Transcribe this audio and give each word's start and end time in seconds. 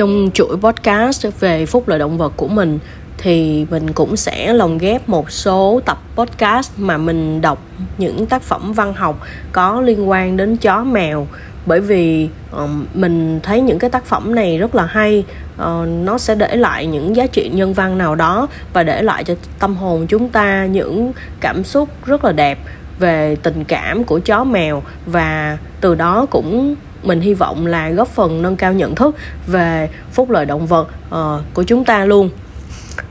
trong 0.00 0.30
chuỗi 0.34 0.56
podcast 0.56 1.26
về 1.40 1.66
phúc 1.66 1.88
lợi 1.88 1.98
động 1.98 2.18
vật 2.18 2.32
của 2.36 2.48
mình 2.48 2.78
thì 3.18 3.66
mình 3.70 3.92
cũng 3.92 4.16
sẽ 4.16 4.52
lồng 4.52 4.78
ghép 4.78 5.08
một 5.08 5.30
số 5.30 5.80
tập 5.84 5.98
podcast 6.14 6.70
mà 6.76 6.96
mình 6.96 7.40
đọc 7.40 7.62
những 7.98 8.26
tác 8.26 8.42
phẩm 8.42 8.72
văn 8.72 8.94
học 8.94 9.20
có 9.52 9.80
liên 9.80 10.08
quan 10.08 10.36
đến 10.36 10.56
chó 10.56 10.84
mèo. 10.84 11.26
Bởi 11.66 11.80
vì 11.80 12.28
um, 12.52 12.86
mình 12.94 13.40
thấy 13.42 13.60
những 13.60 13.78
cái 13.78 13.90
tác 13.90 14.04
phẩm 14.04 14.34
này 14.34 14.58
rất 14.58 14.74
là 14.74 14.86
hay 14.86 15.24
uh, 15.54 15.88
nó 15.88 16.18
sẽ 16.18 16.34
để 16.34 16.56
lại 16.56 16.86
những 16.86 17.16
giá 17.16 17.26
trị 17.26 17.50
nhân 17.54 17.74
văn 17.74 17.98
nào 17.98 18.14
đó 18.14 18.48
và 18.72 18.82
để 18.82 19.02
lại 19.02 19.24
cho 19.24 19.34
tâm 19.58 19.76
hồn 19.76 20.06
chúng 20.06 20.28
ta 20.28 20.66
những 20.66 21.12
cảm 21.40 21.64
xúc 21.64 21.88
rất 22.06 22.24
là 22.24 22.32
đẹp 22.32 22.58
về 22.98 23.36
tình 23.42 23.64
cảm 23.64 24.04
của 24.04 24.18
chó 24.18 24.44
mèo 24.44 24.82
và 25.06 25.58
từ 25.80 25.94
đó 25.94 26.26
cũng 26.30 26.76
mình 27.02 27.20
hy 27.20 27.34
vọng 27.34 27.66
là 27.66 27.90
góp 27.90 28.08
phần 28.08 28.42
nâng 28.42 28.56
cao 28.56 28.72
nhận 28.72 28.94
thức 28.94 29.16
về 29.46 29.90
phúc 30.12 30.30
lợi 30.30 30.46
động 30.46 30.66
vật 30.66 30.88
uh, 31.08 31.54
của 31.54 31.62
chúng 31.62 31.84
ta 31.84 32.04
luôn 32.04 32.30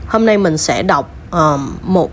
hôm 0.06 0.26
nay 0.26 0.38
mình 0.38 0.58
sẽ 0.58 0.82
đọc 0.82 1.14
uh, 1.28 1.60
một 1.82 2.10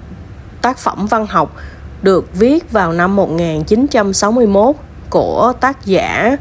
tác 0.62 0.78
phẩm 0.78 1.08
văn 1.08 1.28
học 1.28 1.56
được 2.02 2.34
viết 2.34 2.72
vào 2.72 2.94
năm 2.94 3.16
1961 3.16 4.76
của 5.10 5.54
tác 5.60 5.86
giả 5.86 6.38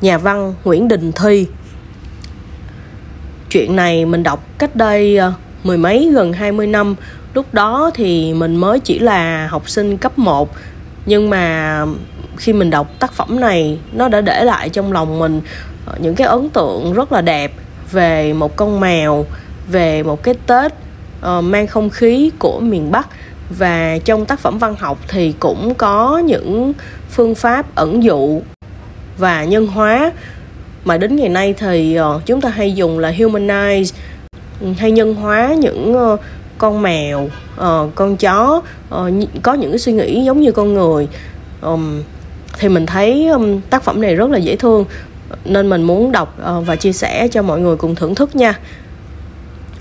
nhà 0.00 0.18
văn 0.18 0.54
Nguyễn 0.64 0.88
Đình 0.88 1.12
Thi. 1.12 1.46
Chuyện 3.50 3.76
này 3.76 4.04
mình 4.04 4.22
đọc 4.22 4.44
cách 4.58 4.76
đây 4.76 5.18
uh, 5.28 5.34
mười 5.64 5.78
mấy 5.78 6.10
gần 6.14 6.32
20 6.32 6.66
năm. 6.66 6.94
Lúc 7.34 7.54
đó 7.54 7.90
thì 7.94 8.34
mình 8.34 8.56
mới 8.56 8.80
chỉ 8.80 8.98
là 8.98 9.46
học 9.46 9.68
sinh 9.68 9.98
cấp 9.98 10.18
1 10.18 10.50
nhưng 11.06 11.30
mà 11.30 11.84
khi 12.36 12.52
mình 12.52 12.70
đọc 12.70 12.90
tác 12.98 13.12
phẩm 13.12 13.40
này 13.40 13.78
nó 13.92 14.08
đã 14.08 14.20
để 14.20 14.44
lại 14.44 14.68
trong 14.68 14.92
lòng 14.92 15.18
mình 15.18 15.40
ờ, 15.86 15.94
những 15.98 16.14
cái 16.14 16.26
ấn 16.26 16.48
tượng 16.48 16.92
rất 16.92 17.12
là 17.12 17.20
đẹp 17.20 17.52
về 17.92 18.32
một 18.32 18.56
con 18.56 18.80
mèo 18.80 19.26
về 19.68 20.02
một 20.02 20.22
cái 20.22 20.34
tết 20.46 20.72
uh, 20.72 21.44
mang 21.44 21.66
không 21.66 21.90
khí 21.90 22.30
của 22.38 22.60
miền 22.60 22.90
bắc. 22.90 23.08
Và 23.50 23.98
trong 24.04 24.26
tác 24.26 24.40
phẩm 24.40 24.58
văn 24.58 24.74
học 24.78 24.98
thì 25.08 25.32
cũng 25.32 25.74
có 25.74 26.18
những 26.18 26.72
phương 27.10 27.34
pháp 27.34 27.74
ẩn 27.74 28.02
dụ 28.02 28.42
và 29.18 29.44
nhân 29.44 29.66
hóa. 29.66 30.12
Mà 30.84 30.96
đến 30.96 31.16
ngày 31.16 31.28
nay 31.28 31.54
thì 31.58 31.98
uh, 32.00 32.26
chúng 32.26 32.40
ta 32.40 32.48
hay 32.48 32.74
dùng 32.74 32.98
là 32.98 33.10
humanize 33.10 33.94
ừ, 34.60 34.66
hay 34.78 34.90
nhân 34.90 35.14
hóa 35.14 35.54
những 35.58 35.96
uh, 35.96 36.20
con 36.58 36.82
mèo 36.82 37.24
uh, 37.60 37.94
con 37.94 38.16
chó 38.16 38.62
uh, 38.94 39.12
có 39.42 39.54
những 39.54 39.70
cái 39.70 39.78
suy 39.78 39.92
nghĩ 39.92 40.24
giống 40.24 40.40
như 40.40 40.52
con 40.52 40.74
người. 40.74 41.08
Um, 41.62 42.02
thì 42.58 42.68
mình 42.68 42.86
thấy 42.86 43.28
um, 43.28 43.60
tác 43.60 43.82
phẩm 43.82 44.00
này 44.00 44.14
rất 44.14 44.30
là 44.30 44.38
dễ 44.38 44.56
thương 44.56 44.84
nên 45.44 45.70
mình 45.70 45.82
muốn 45.82 46.12
đọc 46.12 46.38
uh, 46.58 46.66
và 46.66 46.76
chia 46.76 46.92
sẻ 46.92 47.28
cho 47.28 47.42
mọi 47.42 47.60
người 47.60 47.76
cùng 47.76 47.94
thưởng 47.94 48.14
thức 48.14 48.36
nha. 48.36 48.58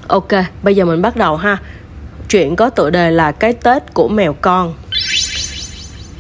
Ok 0.08 0.32
bây 0.64 0.76
giờ 0.76 0.86
mình 0.86 1.02
bắt 1.02 1.16
đầu 1.16 1.36
ha. 1.36 1.58
Chuyện 2.30 2.56
có 2.56 2.70
tựa 2.70 2.90
đề 2.90 3.12
là 3.12 3.32
cái 3.32 3.54
tết 3.54 3.94
của 3.94 4.08
mèo 4.08 4.36
con. 4.42 4.74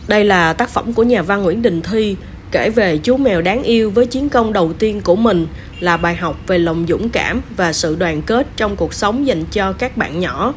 Đây 0.07 0.23
là 0.23 0.53
tác 0.53 0.69
phẩm 0.69 0.93
của 0.93 1.03
nhà 1.03 1.21
văn 1.21 1.43
nguyễn 1.43 1.61
đình 1.61 1.81
thi 1.81 2.15
kể 2.51 2.69
về 2.69 2.97
chú 2.97 3.17
mèo 3.17 3.41
đáng 3.41 3.63
yêu 3.63 3.91
với 3.91 4.05
chiến 4.05 4.29
công 4.29 4.53
đầu 4.53 4.73
tiên 4.73 5.01
của 5.01 5.15
mình 5.15 5.47
là 5.79 5.97
bài 5.97 6.15
học 6.15 6.37
về 6.47 6.57
lòng 6.57 6.85
dũng 6.87 7.09
cảm 7.09 7.41
và 7.57 7.73
sự 7.73 7.95
đoàn 7.95 8.21
kết 8.21 8.47
trong 8.57 8.75
cuộc 8.75 8.93
sống 8.93 9.27
dành 9.27 9.45
cho 9.45 9.73
các 9.73 9.97
bạn 9.97 10.19
nhỏ. 10.19 10.53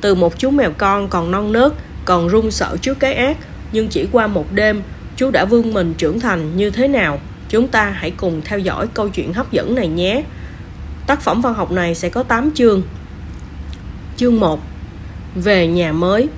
Từ 0.00 0.14
một 0.14 0.38
chú 0.38 0.50
mèo 0.50 0.70
con 0.78 1.08
còn 1.08 1.30
non 1.30 1.52
nớt, 1.52 1.72
còn 2.04 2.28
run 2.28 2.50
sợ 2.50 2.76
trước 2.82 3.00
cái 3.00 3.14
ác, 3.14 3.36
nhưng 3.72 3.88
chỉ 3.88 4.06
qua 4.12 4.26
một 4.26 4.52
đêm, 4.52 4.82
chú 5.16 5.30
đã 5.30 5.44
vươn 5.44 5.74
mình 5.74 5.94
trưởng 5.98 6.20
thành 6.20 6.56
như 6.56 6.70
thế 6.70 6.88
nào? 6.88 7.18
Chúng 7.48 7.68
ta 7.68 7.84
hãy 7.84 8.10
cùng 8.10 8.42
theo 8.44 8.58
dõi 8.58 8.86
câu 8.94 9.08
chuyện 9.08 9.32
hấp 9.32 9.52
dẫn 9.52 9.74
này 9.74 9.88
nhé. 9.88 10.22
Tác 11.06 11.20
phẩm 11.20 11.40
văn 11.40 11.54
học 11.54 11.70
này 11.70 11.94
sẽ 11.94 12.08
có 12.08 12.22
8 12.22 12.50
chương. 12.54 12.82
Chương 14.16 14.40
1 14.40 14.60
về 15.34 15.66
nhà 15.66 15.92
mới. 15.92 16.28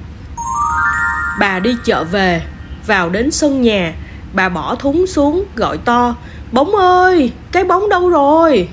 Bà 1.40 1.58
đi 1.58 1.76
chợ 1.84 2.04
về, 2.04 2.42
vào 2.86 3.10
đến 3.10 3.30
sân 3.30 3.62
nhà, 3.62 3.94
bà 4.32 4.48
bỏ 4.48 4.74
thúng 4.74 5.06
xuống, 5.06 5.44
gọi 5.56 5.78
to 5.78 6.16
bóng 6.52 6.76
ơi, 6.76 7.32
cái 7.52 7.64
bóng 7.64 7.88
đâu 7.88 8.08
rồi? 8.08 8.68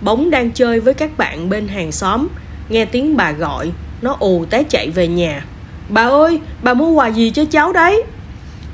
Bóng 0.00 0.30
đang 0.30 0.50
chơi 0.50 0.80
với 0.80 0.94
các 0.94 1.18
bạn 1.18 1.48
bên 1.48 1.68
hàng 1.68 1.92
xóm. 1.92 2.28
Nghe 2.68 2.84
tiếng 2.84 3.16
bà 3.16 3.32
gọi, 3.32 3.72
nó 4.02 4.16
ù 4.20 4.44
té 4.50 4.62
chạy 4.62 4.90
về 4.90 5.08
nhà. 5.08 5.44
Bà 5.88 6.08
ơi, 6.08 6.40
bà 6.62 6.74
mua 6.74 6.90
quà 6.90 7.08
gì 7.08 7.30
cho 7.30 7.44
cháu 7.44 7.72
đấy? 7.72 8.02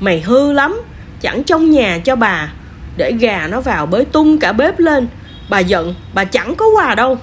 Mày 0.00 0.20
hư 0.20 0.52
lắm, 0.52 0.80
chẳng 1.20 1.44
trong 1.44 1.70
nhà 1.70 1.98
cho 1.98 2.16
bà. 2.16 2.52
Để 2.96 3.12
gà 3.12 3.46
nó 3.50 3.60
vào 3.60 3.86
bới 3.86 4.04
tung 4.04 4.38
cả 4.38 4.52
bếp 4.52 4.78
lên. 4.78 5.06
Bà 5.50 5.58
giận, 5.58 5.94
bà 6.14 6.24
chẳng 6.24 6.54
có 6.54 6.66
quà 6.76 6.94
đâu. 6.94 7.18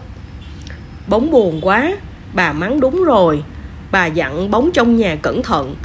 Bóng 1.08 1.32
buồn 1.32 1.60
quá, 1.62 1.92
bà 2.34 2.54
mắng 2.54 2.80
đúng 2.80 3.04
rồi. 3.04 3.44
Bà 3.92 4.06
dặn 4.06 4.52
bóng 4.52 4.72
trong 4.72 4.98
nhà 4.98 5.16
cẩn 5.22 5.44
thận. 5.44 5.76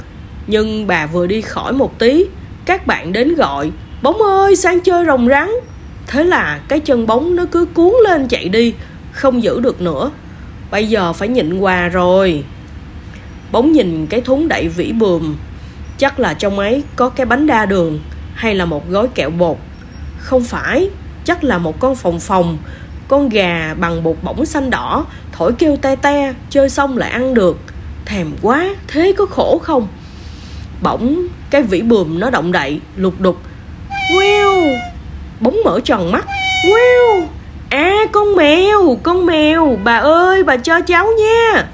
Nhưng 0.47 0.87
bà 0.87 1.05
vừa 1.05 1.27
đi 1.27 1.41
khỏi 1.41 1.73
một 1.73 1.99
tí, 1.99 2.25
các 2.65 2.87
bạn 2.87 3.13
đến 3.13 3.35
gọi 3.35 3.71
bóng 4.01 4.21
ơi, 4.21 4.55
sang 4.55 4.79
chơi 4.79 5.05
rồng 5.05 5.27
rắn. 5.27 5.49
Thế 6.07 6.23
là 6.23 6.59
cái 6.67 6.79
chân 6.79 7.07
bóng 7.07 7.35
nó 7.35 7.45
cứ 7.51 7.65
cuốn 7.65 7.93
lên 8.03 8.27
chạy 8.27 8.49
đi, 8.49 8.73
không 9.11 9.43
giữ 9.43 9.59
được 9.59 9.81
nữa. 9.81 10.11
Bây 10.71 10.87
giờ 10.87 11.13
phải 11.13 11.27
nhịn 11.27 11.59
quà 11.59 11.87
rồi. 11.87 12.43
Bóng 13.51 13.71
nhìn 13.71 14.07
cái 14.07 14.21
thúng 14.21 14.47
đậy 14.47 14.67
vỉ 14.67 14.91
bườm. 14.91 15.35
Chắc 15.97 16.19
là 16.19 16.33
trong 16.33 16.59
ấy 16.59 16.83
có 16.95 17.09
cái 17.09 17.25
bánh 17.25 17.47
đa 17.47 17.65
đường 17.65 17.99
hay 18.33 18.55
là 18.55 18.65
một 18.65 18.89
gói 18.89 19.07
kẹo 19.07 19.29
bột. 19.29 19.57
Không 20.19 20.43
phải, 20.43 20.89
chắc 21.25 21.43
là 21.43 21.57
một 21.57 21.79
con 21.79 21.95
phòng 21.95 22.19
phòng, 22.19 22.57
con 23.07 23.29
gà 23.29 23.73
bằng 23.79 24.03
bột 24.03 24.17
bỏng 24.21 24.45
xanh 24.45 24.69
đỏ, 24.69 25.05
thổi 25.31 25.53
kêu 25.53 25.77
te 25.77 25.95
te, 25.95 26.33
chơi 26.49 26.69
xong 26.69 26.97
lại 26.97 27.09
ăn 27.09 27.33
được. 27.33 27.57
Thèm 28.05 28.31
quá, 28.41 28.75
thế 28.87 29.13
có 29.17 29.25
khổ 29.25 29.59
không? 29.63 29.87
Bỗng 30.81 31.27
cái 31.49 31.63
vỉ 31.63 31.81
bườm 31.81 32.19
nó 32.19 32.29
động 32.29 32.51
đậy, 32.51 32.79
lục 32.95 33.13
đục 33.19 33.37
wow 34.09 34.77
bóng 35.39 35.57
mở 35.65 35.79
tròn 35.83 36.11
mắt. 36.11 36.25
Wow 36.65 37.27
à 37.69 37.93
con 38.11 38.35
mèo 38.35 38.99
con 39.03 39.25
mèo. 39.25 39.79
Bà 39.83 39.97
ơi 39.97 40.43
bà 40.43 40.57
cho 40.57 40.81
cháu 40.81 41.07
nha. 41.19 41.67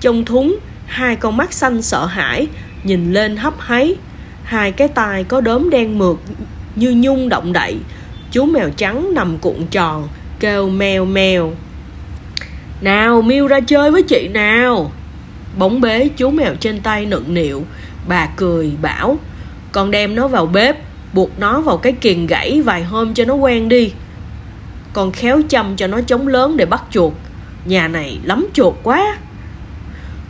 Trong 0.00 0.24
thúng 0.24 0.56
hai 0.86 1.16
con 1.16 1.36
mắt 1.36 1.52
xanh 1.52 1.82
sợ 1.82 2.06
hãi 2.06 2.46
nhìn 2.82 3.12
lên 3.12 3.36
hấp 3.36 3.54
háy. 3.58 3.96
Hai 4.44 4.72
cái 4.72 4.88
tai 4.88 5.24
có 5.24 5.40
đốm 5.40 5.70
đen 5.70 5.98
mượt 5.98 6.16
như 6.76 6.94
nhung 6.96 7.28
động 7.28 7.52
đậy. 7.52 7.76
Chú 8.30 8.44
mèo 8.44 8.70
trắng 8.70 9.14
nằm 9.14 9.38
cuộn 9.38 9.66
tròn 9.70 10.08
kêu 10.40 10.68
mèo 10.68 11.04
mèo. 11.04 11.52
Nào 12.80 13.22
miêu 13.22 13.46
ra 13.46 13.60
chơi 13.60 13.90
với 13.90 14.02
chị 14.02 14.28
nào. 14.28 14.92
Bóng 15.58 15.80
bế 15.80 16.08
chú 16.16 16.30
mèo 16.30 16.54
trên 16.54 16.80
tay 16.80 17.06
nựng 17.06 17.34
nịu. 17.34 17.64
Bà 18.08 18.26
cười 18.36 18.72
bảo 18.82 19.18
con 19.72 19.90
đem 19.90 20.14
nó 20.14 20.28
vào 20.28 20.46
bếp 20.46 20.76
buộc 21.12 21.38
nó 21.38 21.60
vào 21.60 21.76
cái 21.76 21.92
kiềng 21.92 22.26
gãy 22.26 22.62
vài 22.64 22.84
hôm 22.84 23.14
cho 23.14 23.24
nó 23.24 23.34
quen 23.34 23.68
đi. 23.68 23.92
Còn 24.92 25.12
khéo 25.12 25.40
chăm 25.48 25.76
cho 25.76 25.86
nó 25.86 26.00
chống 26.00 26.28
lớn 26.28 26.56
để 26.56 26.66
bắt 26.66 26.82
chuột. 26.90 27.12
Nhà 27.64 27.88
này 27.88 28.18
lắm 28.24 28.46
chuột 28.52 28.74
quá. 28.82 29.16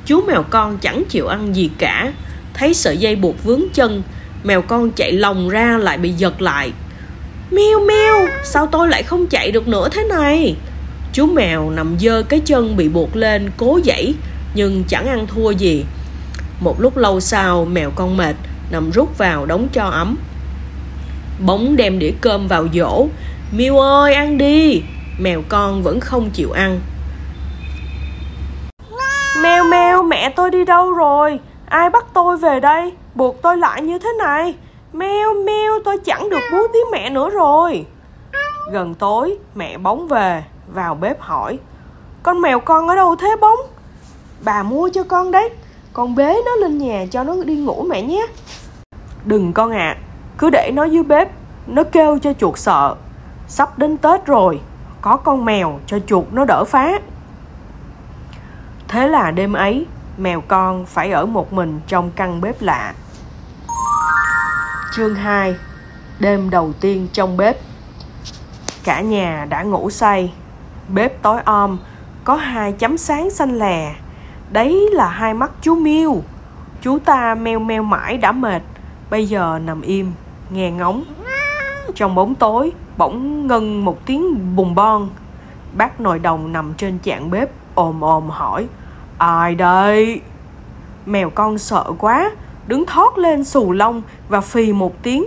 Chú 0.06 0.22
mèo 0.26 0.42
con 0.50 0.78
chẳng 0.78 1.04
chịu 1.08 1.26
ăn 1.26 1.56
gì 1.56 1.70
cả. 1.78 2.12
Thấy 2.54 2.74
sợi 2.74 2.96
dây 2.96 3.16
buộc 3.16 3.44
vướng 3.44 3.62
chân, 3.74 4.02
mèo 4.44 4.62
con 4.62 4.90
chạy 4.90 5.12
lòng 5.12 5.48
ra 5.48 5.78
lại 5.78 5.98
bị 5.98 6.10
giật 6.10 6.42
lại. 6.42 6.72
Meo 7.50 7.80
meo 7.80 8.26
sao 8.44 8.66
tôi 8.66 8.88
lại 8.88 9.02
không 9.02 9.26
chạy 9.26 9.50
được 9.50 9.68
nữa 9.68 9.88
thế 9.92 10.04
này? 10.04 10.56
Chú 11.12 11.26
mèo 11.26 11.70
nằm 11.70 11.96
dơ 12.00 12.22
cái 12.22 12.40
chân 12.40 12.76
bị 12.76 12.88
buộc 12.88 13.16
lên, 13.16 13.50
cố 13.56 13.80
dãy 13.84 14.14
nhưng 14.54 14.84
chẳng 14.88 15.06
ăn 15.06 15.26
thua 15.26 15.50
gì. 15.50 15.84
Một 16.60 16.80
lúc 16.80 16.96
lâu 16.96 17.20
sau, 17.20 17.64
mèo 17.64 17.90
con 17.90 18.16
mệt, 18.16 18.36
nằm 18.70 18.90
rút 18.90 19.18
vào 19.18 19.46
đống 19.46 19.68
cho 19.72 19.84
ấm 19.84 20.16
bóng 21.38 21.76
đem 21.76 21.98
đĩa 21.98 22.12
cơm 22.20 22.48
vào 22.48 22.66
dỗ 22.74 23.06
miêu 23.52 23.78
ơi 23.78 24.14
ăn 24.14 24.38
đi. 24.38 24.82
Mèo 25.18 25.42
con 25.48 25.82
vẫn 25.82 26.00
không 26.00 26.30
chịu 26.30 26.52
ăn. 26.52 26.80
Mèo 29.42 29.64
mèo 29.64 30.02
mẹ 30.02 30.28
tôi 30.28 30.50
đi 30.50 30.64
đâu 30.64 30.92
rồi? 30.92 31.38
Ai 31.66 31.90
bắt 31.90 32.06
tôi 32.14 32.36
về 32.36 32.60
đây? 32.60 32.92
Buộc 33.14 33.42
tôi 33.42 33.56
lại 33.56 33.82
như 33.82 33.98
thế 33.98 34.08
này. 34.18 34.54
Meo 34.92 35.34
meo 35.34 35.72
tôi 35.84 35.98
chẳng 36.04 36.30
được 36.30 36.40
bú 36.52 36.58
tiếng 36.72 36.90
mẹ 36.92 37.10
nữa 37.10 37.30
rồi. 37.30 37.86
Gần 38.72 38.94
tối 38.94 39.38
mẹ 39.54 39.78
bóng 39.78 40.08
về 40.08 40.44
vào 40.74 40.94
bếp 40.94 41.20
hỏi. 41.20 41.58
Con 42.22 42.40
mèo 42.40 42.60
con 42.60 42.88
ở 42.88 42.94
đâu 42.94 43.16
thế 43.16 43.36
bóng? 43.40 43.58
Bà 44.44 44.62
mua 44.62 44.90
cho 44.94 45.02
con 45.02 45.30
đấy. 45.30 45.50
Con 45.92 46.14
bế 46.14 46.42
nó 46.44 46.56
lên 46.56 46.78
nhà 46.78 47.06
cho 47.10 47.24
nó 47.24 47.36
đi 47.44 47.56
ngủ 47.56 47.86
mẹ 47.88 48.02
nhé. 48.02 48.26
Đừng 49.24 49.52
con 49.52 49.70
ạ 49.70 49.96
à, 49.98 50.00
cứ 50.38 50.50
để 50.50 50.70
nó 50.74 50.84
dưới 50.84 51.02
bếp, 51.02 51.28
nó 51.66 51.82
kêu 51.84 52.18
cho 52.18 52.32
chuột 52.32 52.58
sợ. 52.58 52.94
Sắp 53.48 53.78
đến 53.78 53.96
tết 53.96 54.26
rồi, 54.26 54.60
có 55.00 55.16
con 55.16 55.44
mèo 55.44 55.80
cho 55.86 55.98
chuột 56.06 56.24
nó 56.32 56.44
đỡ 56.44 56.64
phá. 56.64 56.92
Thế 58.88 59.08
là 59.08 59.30
đêm 59.30 59.52
ấy, 59.52 59.86
mèo 60.18 60.40
con 60.40 60.86
phải 60.86 61.12
ở 61.12 61.26
một 61.26 61.52
mình 61.52 61.80
trong 61.86 62.10
căn 62.16 62.40
bếp 62.40 62.62
lạ. 62.62 62.94
Chương 64.94 65.14
2 65.14 65.54
đêm 66.18 66.50
đầu 66.50 66.72
tiên 66.80 67.08
trong 67.12 67.36
bếp. 67.36 67.56
Cả 68.84 69.00
nhà 69.00 69.46
đã 69.48 69.62
ngủ 69.62 69.90
say. 69.90 70.32
Bếp 70.88 71.22
tối 71.22 71.40
om, 71.44 71.78
có 72.24 72.34
hai 72.34 72.72
chấm 72.72 72.98
sáng 72.98 73.30
xanh 73.30 73.58
lè. 73.58 73.94
Đấy 74.50 74.88
là 74.92 75.08
hai 75.08 75.34
mắt 75.34 75.50
chú 75.62 75.74
miêu 75.74 76.22
chú 76.82 76.98
ta 76.98 77.34
meo 77.34 77.58
meo 77.58 77.82
mãi 77.82 78.16
đã 78.16 78.32
mệt, 78.32 78.62
bây 79.10 79.26
giờ 79.26 79.60
nằm 79.64 79.80
im 79.80 80.12
nghe 80.52 80.70
ngóng. 80.70 81.04
Trong 81.94 82.14
bóng 82.14 82.34
tối, 82.34 82.72
bỗng 82.96 83.46
ngân 83.46 83.84
một 83.84 84.06
tiếng 84.06 84.56
bùng 84.56 84.74
bon 84.74 85.08
bác 85.72 86.00
nồi 86.00 86.18
đồng 86.18 86.52
nằm 86.52 86.74
trên 86.74 86.98
chạn 86.98 87.30
bếp, 87.30 87.50
ồm 87.74 88.04
ồm 88.04 88.30
hỏi, 88.30 88.66
ai 89.18 89.54
đây? 89.54 90.20
Mèo 91.06 91.30
con 91.30 91.58
sợ 91.58 91.84
quá, 91.98 92.30
đứng 92.66 92.84
thoát 92.86 93.18
lên 93.18 93.44
xù 93.44 93.72
lông 93.72 94.02
và 94.28 94.40
phì 94.40 94.72
một 94.72 95.02
tiếng. 95.02 95.24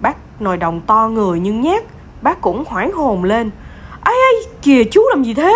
Bác 0.00 0.42
nồi 0.42 0.56
đồng 0.56 0.80
to 0.80 1.08
người 1.08 1.40
nhưng 1.40 1.60
nhát, 1.60 1.84
bác 2.22 2.40
cũng 2.40 2.64
hoảng 2.66 2.92
hồn 2.92 3.24
lên. 3.24 3.50
Ai 4.00 4.14
ai 4.14 4.34
kìa 4.62 4.84
chú 4.84 5.02
làm 5.10 5.22
gì 5.22 5.34
thế? 5.34 5.54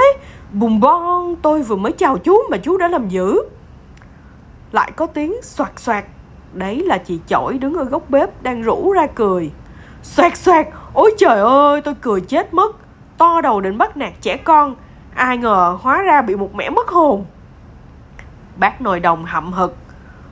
Bùng 0.53 0.81
bon 0.81 1.37
tôi 1.43 1.63
vừa 1.63 1.77
mới 1.77 1.93
chào 1.93 2.19
chú 2.19 2.37
mà 2.51 2.57
chú 2.57 2.77
đã 2.77 2.89
làm 2.89 3.09
dữ. 3.09 3.43
Lại 4.73 4.93
có 4.97 5.07
tiếng 5.07 5.35
xoạt 5.43 5.73
xoạt 5.77 6.05
đấy 6.53 6.83
là 6.87 6.99
chị 6.99 7.19
chổi 7.27 7.59
đứng 7.59 7.75
ở 7.75 7.85
góc 7.85 8.11
bếp 8.11 8.43
đang 8.43 8.63
rủ 8.63 8.93
ra 8.93 9.07
cười. 9.15 9.51
Xoẹt 10.03 10.37
xoẹt, 10.37 10.67
ôi 10.95 11.15
trời 11.19 11.41
ơi, 11.41 11.81
tôi 11.81 11.95
cười 12.01 12.21
chết 12.21 12.55
mất. 12.55 12.77
To 13.19 13.41
đầu 13.41 13.61
định 13.61 13.79
bắt 13.79 13.97
nạt 13.97 14.13
trẻ 14.21 14.37
con, 14.37 14.75
ai 15.15 15.39
ngờ 15.39 15.79
hóa 15.81 16.03
ra 16.03 16.23
bị 16.23 16.37
một 16.37 16.55
mẻ 16.55 16.71
mất 16.71 16.89
hồn. 16.89 17.25
Bác 18.57 18.81
nồi 18.81 19.01
đồng 19.01 19.25
hậm 19.25 19.53
hực. 19.53 19.77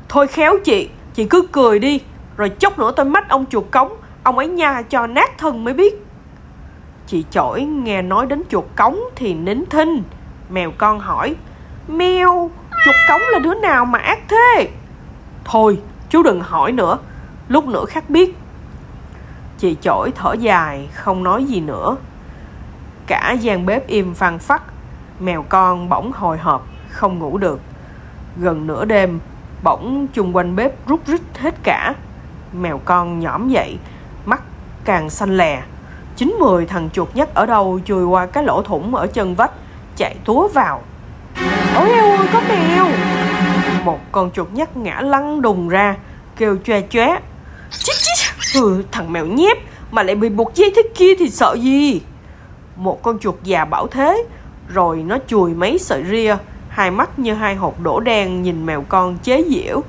Thôi 0.08 0.26
khéo 0.26 0.54
chị 0.64 0.90
chị 1.14 1.24
cứ 1.24 1.48
cười 1.52 1.78
đi, 1.78 2.00
rồi 2.36 2.48
chốc 2.48 2.78
nữa 2.78 2.92
tôi 2.96 3.06
mách 3.06 3.28
ông 3.28 3.46
chuột 3.46 3.64
cống, 3.70 3.92
ông 4.22 4.38
ấy 4.38 4.48
nha 4.48 4.82
cho 4.82 5.06
nát 5.06 5.38
thân 5.38 5.64
mới 5.64 5.74
biết. 5.74 6.04
Chị 7.06 7.24
chổi 7.30 7.62
nghe 7.62 8.02
nói 8.02 8.26
đến 8.26 8.42
chuột 8.48 8.64
cống 8.76 9.00
thì 9.16 9.34
nín 9.34 9.64
thinh. 9.70 10.02
Mèo 10.50 10.70
con 10.78 11.00
hỏi, 11.00 11.36
mèo, 11.88 12.50
chuột 12.84 12.94
cống 13.08 13.20
là 13.32 13.38
đứa 13.38 13.54
nào 13.54 13.84
mà 13.84 13.98
ác 13.98 14.18
thế? 14.28 14.68
Thôi 15.44 15.78
chú 16.10 16.22
đừng 16.22 16.40
hỏi 16.40 16.72
nữa. 16.72 16.98
Lúc 17.48 17.66
nữa 17.66 17.84
khắc 17.88 18.10
biết. 18.10 18.36
Chị 19.58 19.76
chổi 19.82 20.12
thở 20.16 20.32
dài, 20.32 20.88
không 20.94 21.22
nói 21.22 21.44
gì 21.44 21.60
nữa. 21.60 21.96
Cả 23.06 23.32
gian 23.40 23.66
bếp 23.66 23.86
im 23.86 24.14
phăng 24.14 24.38
phắc. 24.38 24.62
Mèo 25.20 25.44
con 25.48 25.88
bỗng 25.88 26.12
hồi 26.12 26.38
hộp, 26.38 26.66
không 26.90 27.18
ngủ 27.18 27.38
được. 27.38 27.60
Gần 28.36 28.66
nửa 28.66 28.84
đêm, 28.84 29.18
bỗng 29.62 30.06
chung 30.12 30.36
quanh 30.36 30.56
bếp 30.56 30.86
rút 30.88 31.00
rít 31.06 31.20
hết 31.38 31.54
cả. 31.62 31.94
Mèo 32.52 32.80
con 32.84 33.20
nhõm 33.20 33.48
dậy, 33.48 33.78
mắt 34.26 34.42
càng 34.84 35.10
xanh 35.10 35.36
lè. 35.36 35.62
Chín 36.16 36.36
mười 36.40 36.66
thằng 36.66 36.90
chuột 36.92 37.08
nhất 37.14 37.34
ở 37.34 37.46
đâu 37.46 37.80
chui 37.84 38.04
qua 38.04 38.26
cái 38.26 38.44
lỗ 38.44 38.62
thủng 38.62 38.94
ở 38.94 39.06
chân 39.06 39.34
vách, 39.34 39.52
chạy 39.96 40.16
túa 40.24 40.48
vào. 40.48 40.82
Ôi 41.74 41.90
eo 41.90 42.16
ơi 42.16 42.28
có 42.32 42.42
mèo! 42.48 42.86
Một 43.88 44.12
con 44.12 44.30
chuột 44.30 44.48
nhắt 44.52 44.76
ngã 44.76 45.00
lăn 45.00 45.42
đùng 45.42 45.68
ra 45.68 45.96
kêu 46.36 46.56
choe 46.64 46.80
choé 46.90 47.20
chít 47.70 47.96
chít 47.96 48.36
ừ, 48.62 48.82
thằng 48.92 49.12
mèo 49.12 49.26
nhép 49.26 49.58
mà 49.90 50.02
lại 50.02 50.14
bị 50.14 50.28
buộc 50.28 50.54
dây 50.54 50.72
thế 50.76 50.82
kia 50.94 51.14
thì 51.18 51.30
sợ 51.30 51.56
gì? 51.60 52.00
Một 52.76 53.02
con 53.02 53.18
chuột 53.18 53.34
già 53.42 53.64
bảo 53.64 53.86
thế 53.86 54.24
rồi 54.68 54.96
nó 54.96 55.18
chùi 55.26 55.54
mấy 55.54 55.78
sợi 55.78 56.04
ria 56.10 56.36
hai 56.68 56.90
mắt 56.90 57.18
như 57.18 57.34
hai 57.34 57.54
hột 57.54 57.80
đổ 57.82 58.00
đen 58.00 58.42
nhìn 58.42 58.66
mèo 58.66 58.84
con 58.88 59.18
chế 59.22 59.44
giễu. 59.50 59.82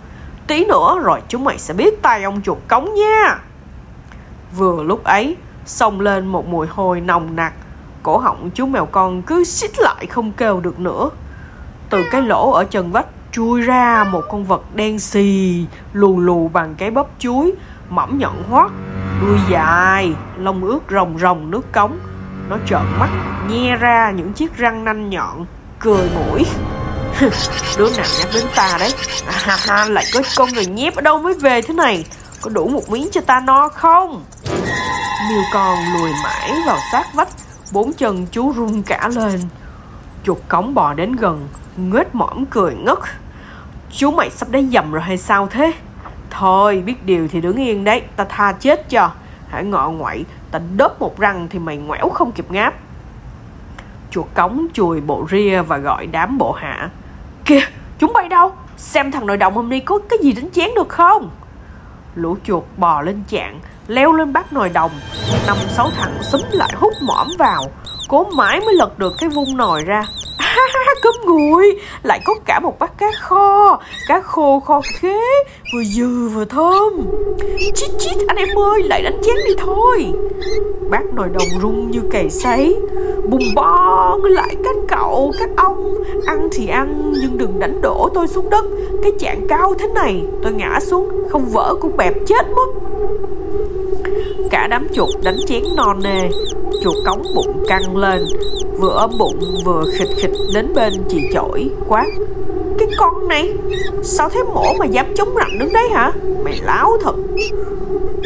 Tí 0.48 0.66
nữa 0.66 1.00
rồi 1.04 1.22
chúng 1.28 1.44
mày 1.44 1.58
sẽ 1.58 1.74
biết 1.74 2.02
tay 2.02 2.24
ông 2.24 2.42
chuột 2.42 2.58
cống 2.68 2.96
nha. 2.96 3.40
Vừa 4.58 4.84
lúc 4.84 5.04
ấy 5.04 5.36
xông 5.66 6.00
lên 6.00 6.28
một 6.28 6.48
mùi 6.48 6.68
hôi 6.68 7.02
nồng 7.02 7.36
nặc. 7.36 7.54
Cổ 8.04 8.18
họng 8.18 8.50
chú 8.54 8.66
mèo 8.66 8.86
con 8.86 9.22
cứ 9.22 9.44
xít 9.44 9.72
lại 9.80 10.06
không 10.06 10.32
kêu 10.32 10.60
được 10.60 10.80
nữa. 10.80 11.10
Từ 11.90 12.04
cái 12.12 12.22
lỗ 12.22 12.52
ở 12.52 12.64
chân 12.64 12.92
vách 12.92 13.06
chui 13.32 13.62
ra 13.62 14.04
một 14.04 14.24
con 14.30 14.46
vật 14.46 14.76
đen 14.76 15.00
xì 15.00 15.66
lù 15.94 16.20
lù 16.20 16.48
bằng 16.54 16.76
cái 16.76 16.92
bắp 16.92 17.06
chuối 17.20 17.54
mỏng 17.90 18.18
nhọn 18.18 18.44
hoắt 18.50 18.72
đuôi 19.22 19.38
dài 19.50 20.14
lông 20.38 20.64
ướt 20.64 20.80
rồng 20.90 21.20
rồng 21.20 21.52
nước 21.52 21.72
cống. 21.72 22.00
Nó 22.50 22.58
trợn 22.66 22.82
mắt 23.00 23.10
nhe 23.50 23.76
ra 23.76 24.12
những 24.12 24.34
chiếc 24.34 24.58
răng 24.58 24.84
nanh 24.84 25.10
nhọn 25.10 25.46
cười 25.80 26.10
mũi. 26.16 26.46
Đứa 27.78 27.90
nào 27.98 28.06
nhắc 28.20 28.28
đến 28.34 28.46
ta 28.56 28.78
đấy? 28.80 28.94
À, 29.28 29.34
ha 29.36 29.58
ha 29.60 29.86
lại 29.86 30.06
có 30.14 30.22
con 30.36 30.50
người 30.54 30.66
nhép 30.66 30.96
ở 30.96 31.02
đâu 31.02 31.22
mới 31.22 31.34
về 31.34 31.62
thế 31.62 31.74
này? 31.74 32.06
Có 32.42 32.50
đủ 32.50 32.68
một 32.68 32.90
miếng 32.90 33.10
cho 33.12 33.22
ta 33.22 33.40
no 33.40 33.68
không? 33.68 34.24
Miêu 35.30 35.42
con 35.54 35.78
lùi 35.94 36.12
mãi 36.24 36.52
vào 36.66 36.78
sát 36.92 37.06
vách 37.14 37.30
bốn 37.72 37.94
chân 37.94 38.28
chú 38.32 38.52
run 38.52 38.82
cả 38.82 39.10
lên. 39.16 39.42
Chuột 40.24 40.38
cống 40.48 40.74
bò 40.74 40.94
đến 40.94 41.16
gần 41.16 41.48
Ngết 41.80 42.16
mõm 42.16 42.46
cười 42.46 42.76
ngất. 42.76 43.00
Chú 43.92 44.12
mày 44.12 44.30
sắp 44.30 44.50
đánh 44.50 44.70
dầm 44.70 44.92
rồi 44.92 45.02
hay 45.02 45.18
sao 45.18 45.48
thế? 45.48 45.74
Thôi, 46.30 46.84
biết 46.86 47.06
điều 47.06 47.28
thì 47.28 47.42
đứng 47.42 47.58
yên 47.58 47.84
đấy, 47.84 48.02
ta 48.16 48.26
tha 48.30 48.52
chết 48.52 48.90
cho. 48.90 49.12
Hãy 49.50 49.64
ngọ 49.64 49.90
ngoại, 49.90 50.26
ta 50.52 50.60
đớp 50.78 51.00
một 51.00 51.20
răng 51.20 51.48
thì 51.50 51.60
mày 51.60 51.78
ngoẻo 51.78 52.10
không 52.10 52.32
kịp 52.32 52.52
ngáp. 52.52 52.74
Chuột 54.12 54.26
cống 54.34 54.68
chùi 54.74 55.02
bộ 55.02 55.28
ria 55.32 55.62
và 55.62 55.78
gọi 55.78 56.08
đám 56.08 56.38
bộ 56.38 56.52
hạ. 56.52 56.90
Kìa, 57.46 57.62
chúng 58.00 58.14
bay 58.14 58.30
đâu? 58.30 58.54
Xem 58.78 59.12
thằng 59.12 59.26
nội 59.26 59.38
đồng 59.38 59.54
hôm 59.54 59.70
nay 59.70 59.80
có 59.80 60.00
cái 60.10 60.20
gì 60.22 60.32
đánh 60.32 60.50
chén 60.52 60.70
được 60.76 60.90
không? 60.90 61.30
Lũ 62.16 62.38
chuột 62.44 62.64
bò 62.78 63.02
lên 63.02 63.24
chạng, 63.28 63.60
leo 63.88 64.14
lên 64.14 64.34
bát 64.34 64.54
nồi 64.54 64.70
đồng. 64.70 64.92
Năm 65.48 65.58
sáu 65.70 65.90
thằng 65.98 66.18
xúm 66.24 66.42
lại 66.52 66.70
hút 66.76 66.94
mõm 67.02 67.28
vào 67.40 67.64
cố 68.10 68.24
mãi 68.24 68.62
mới 68.66 68.74
lật 68.74 69.00
được 69.00 69.14
cái 69.18 69.30
vung 69.30 69.58
nồi 69.58 69.84
ra. 69.84 70.04
Cơm 71.02 71.16
nguội, 71.26 71.80
lại 72.04 72.20
có 72.26 72.36
cả 72.46 72.60
một 72.60 72.80
bát 72.80 72.98
cá 72.98 73.12
kho. 73.20 73.80
Cá 74.08 74.22
khô, 74.22 74.60
kho 74.60 74.82
khế, 74.94 75.20
vừa 75.74 75.84
dừ 75.84 76.30
vừa 76.30 76.46
thơm. 76.46 76.94
Chít 77.76 77.90
chít, 78.00 78.18
anh 78.28 78.38
em 78.38 78.60
ơi, 78.60 78.84
lại 78.84 79.04
đánh 79.04 79.22
chén 79.24 79.36
đi 79.48 79.54
thôi. 79.58 80.06
Bát 80.90 81.04
nồi 81.14 81.28
đồng 81.30 81.62
rung 81.62 81.92
như 81.92 82.00
cày 82.12 82.30
sấy. 82.30 82.76
Bùng 83.30 83.56
bon 83.56 84.24
lại 84.24 84.56
các 84.64 84.76
cậu, 84.88 85.32
các 85.40 85.50
ông. 85.58 85.96
Ăn 86.26 86.50
thì 86.52 86.68
ăn, 86.68 87.14
nhưng 87.22 87.38
đừng 87.38 87.60
đánh 87.60 87.82
đổ 87.82 88.10
tôi 88.14 88.28
xuống 88.28 88.50
đất. 88.50 88.66
Cái 89.04 89.12
chạng 89.20 89.48
cao 89.50 89.74
thế 89.80 89.88
này, 89.96 90.24
tôi 90.44 90.54
ngã 90.54 90.80
xuống, 90.82 91.10
không 91.30 91.46
vỡ 91.46 91.76
cũng 91.82 91.98
bẹp 91.98 92.14
chết 92.28 92.46
mất 92.56 92.68
cả 94.50 94.68
đám 94.70 94.88
chuột 94.96 95.10
đánh 95.24 95.38
chén 95.48 95.64
non 95.78 96.00
nê. 96.04 96.30
Chuột 96.84 96.96
cống 97.06 97.24
bụng 97.36 97.66
căng 97.68 97.98
lên, 97.98 98.28
vừa 98.80 98.92
ôm 98.92 99.12
bụng 99.18 99.62
vừa 99.66 99.84
khịch 99.98 100.10
khịch 100.18 100.34
đến 100.54 100.74
bên 100.74 100.94
chị 101.10 101.30
chổi, 101.34 101.70
quát. 101.88 102.06
Cái 102.80 102.88
con 102.98 103.28
này, 103.28 103.54
sao 104.04 104.30
thế 104.30 104.44
mổ 104.44 104.74
mà 104.80 104.86
dám 104.86 105.06
chống 105.18 105.36
rặn 105.36 105.60
đứng 105.60 105.74
đấy 105.74 105.90
hả? 105.90 106.12
Mày 106.44 106.60
láo 106.64 106.98
thật. 107.04 107.16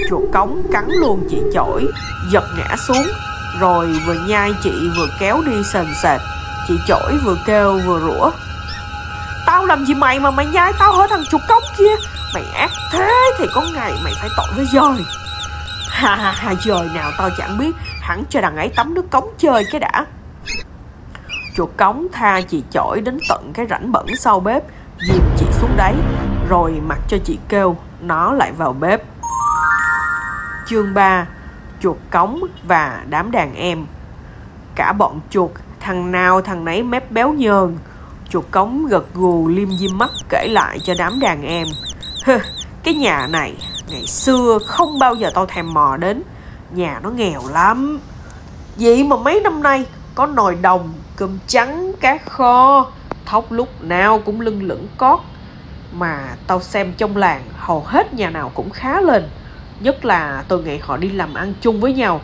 Chuột 0.10 0.24
cống 0.34 0.62
cắn 0.72 0.86
luôn 0.90 1.28
chị 1.30 1.38
chổi, 1.54 1.86
giật 2.32 2.44
ngã 2.58 2.76
xuống, 2.88 3.06
rồi 3.60 3.88
vừa 4.06 4.16
nhai 4.28 4.52
chị 4.64 4.72
vừa 4.98 5.08
kéo 5.20 5.42
đi 5.46 5.64
sền 5.74 5.86
sệt. 6.04 6.22
Chị 6.68 6.74
chổi 6.88 7.14
vừa 7.26 7.38
kêu 7.46 7.80
vừa 7.86 8.00
rủa. 8.00 8.32
Tao 9.46 9.66
làm 9.66 9.86
gì 9.86 9.94
mày 9.94 10.20
mà 10.20 10.32
mày 10.32 10.46
nhai 10.46 10.74
tao 10.80 10.94
hả 10.94 11.08
thằng 11.10 11.24
chuột 11.32 11.42
cống 11.50 11.64
kia? 11.78 11.96
Mày 12.34 12.44
ác 12.56 12.70
thế 12.92 13.12
thì 13.40 13.46
có 13.54 13.62
ngày 13.74 13.94
mày 14.04 14.14
phải 14.22 14.30
tội 14.38 14.48
với 14.56 14.66
dời 14.74 15.06
ha 16.04 16.16
ha 16.16 16.32
ha 16.32 16.54
trời 16.64 16.90
nào 16.94 17.12
tao 17.18 17.30
chẳng 17.38 17.58
biết. 17.58 17.72
Hẳn 18.02 18.24
cho 18.30 18.42
đằng 18.42 18.58
ấy 18.58 18.70
tắm 18.70 18.94
nước 18.94 19.12
cống 19.12 19.34
chơi 19.38 19.66
cái 19.72 19.80
đã. 19.80 20.06
Chuột 21.56 21.70
cống 21.78 22.08
tha 22.12 22.42
chị 22.42 22.64
chổi 22.72 23.02
đến 23.02 23.18
tận 23.30 23.52
cái 23.54 23.66
rãnh 23.70 23.92
bẩn 23.92 24.06
sau 24.16 24.40
bếp 24.40 24.64
dìm 25.08 25.24
chị 25.38 25.46
xuống 25.52 25.70
đáy 25.78 25.96
rồi 26.50 26.82
mặc 26.88 27.00
cho 27.08 27.18
chị 27.26 27.38
kêu 27.50 27.78
nó 28.02 28.34
lại 28.34 28.52
vào 28.52 28.74
bếp. 28.74 29.02
Chương 30.68 30.94
3 30.94 31.28
chuột 31.82 31.98
cống 32.12 32.40
và 32.68 33.04
đám 33.10 33.32
đàn 33.32 33.56
em. 33.56 33.86
Cả 34.76 34.94
bọn 34.94 35.20
chuột 35.30 35.52
thằng 35.80 36.12
nào 36.12 36.42
thằng 36.42 36.66
nấy 36.66 36.84
mép 36.84 37.12
béo 37.12 37.34
nhờn. 37.34 37.78
Chuột 38.30 38.46
cống 38.52 38.86
gật 38.86 39.14
gù 39.14 39.48
liêm 39.48 39.70
diêm 39.78 39.98
mắt 39.98 40.10
kể 40.30 40.48
lại 40.48 40.80
cho 40.84 40.94
đám 41.00 41.20
đàn 41.20 41.44
em. 41.44 41.68
Hừ, 42.26 42.38
cái 42.84 42.94
nhà 42.94 43.28
này 43.28 43.56
ngày 43.88 44.08
xưa 44.08 44.60
không 44.66 45.00
bao 45.00 45.16
giờ 45.16 45.32
tao 45.34 45.46
thèm 45.46 45.74
mò 45.74 45.98
đến 45.98 46.24
nhà 46.72 47.00
nó 47.04 47.10
nghèo 47.10 47.42
lắm. 47.52 48.00
Vậy 48.76 49.04
mà 49.04 49.16
mấy 49.16 49.42
năm 49.42 49.64
nay 49.64 49.86
có 50.16 50.26
nồi 50.26 50.58
đồng, 50.62 50.94
cơm 51.16 51.40
trắng, 51.48 51.92
cá 52.00 52.18
kho, 52.18 52.92
thóc 53.26 53.52
lúc 53.52 53.84
nào 53.84 54.20
cũng 54.26 54.42
lưng 54.42 54.64
lửng 54.64 54.88
cót. 54.98 55.20
Mà 55.92 56.36
tao 56.48 56.62
xem 56.62 56.94
trong 56.98 57.18
làng, 57.18 57.42
hầu 57.58 57.84
hết 57.88 58.14
nhà 58.14 58.30
nào 58.30 58.52
cũng 58.54 58.70
khá 58.70 59.02
lên. 59.02 59.24
Nhất 59.80 60.06
là 60.06 60.44
tôi 60.48 60.64
nghĩ 60.64 60.78
họ 60.78 60.98
đi 60.98 61.10
làm 61.10 61.34
ăn 61.34 61.54
chung 61.62 61.82
với 61.82 61.94
nhau. 61.94 62.22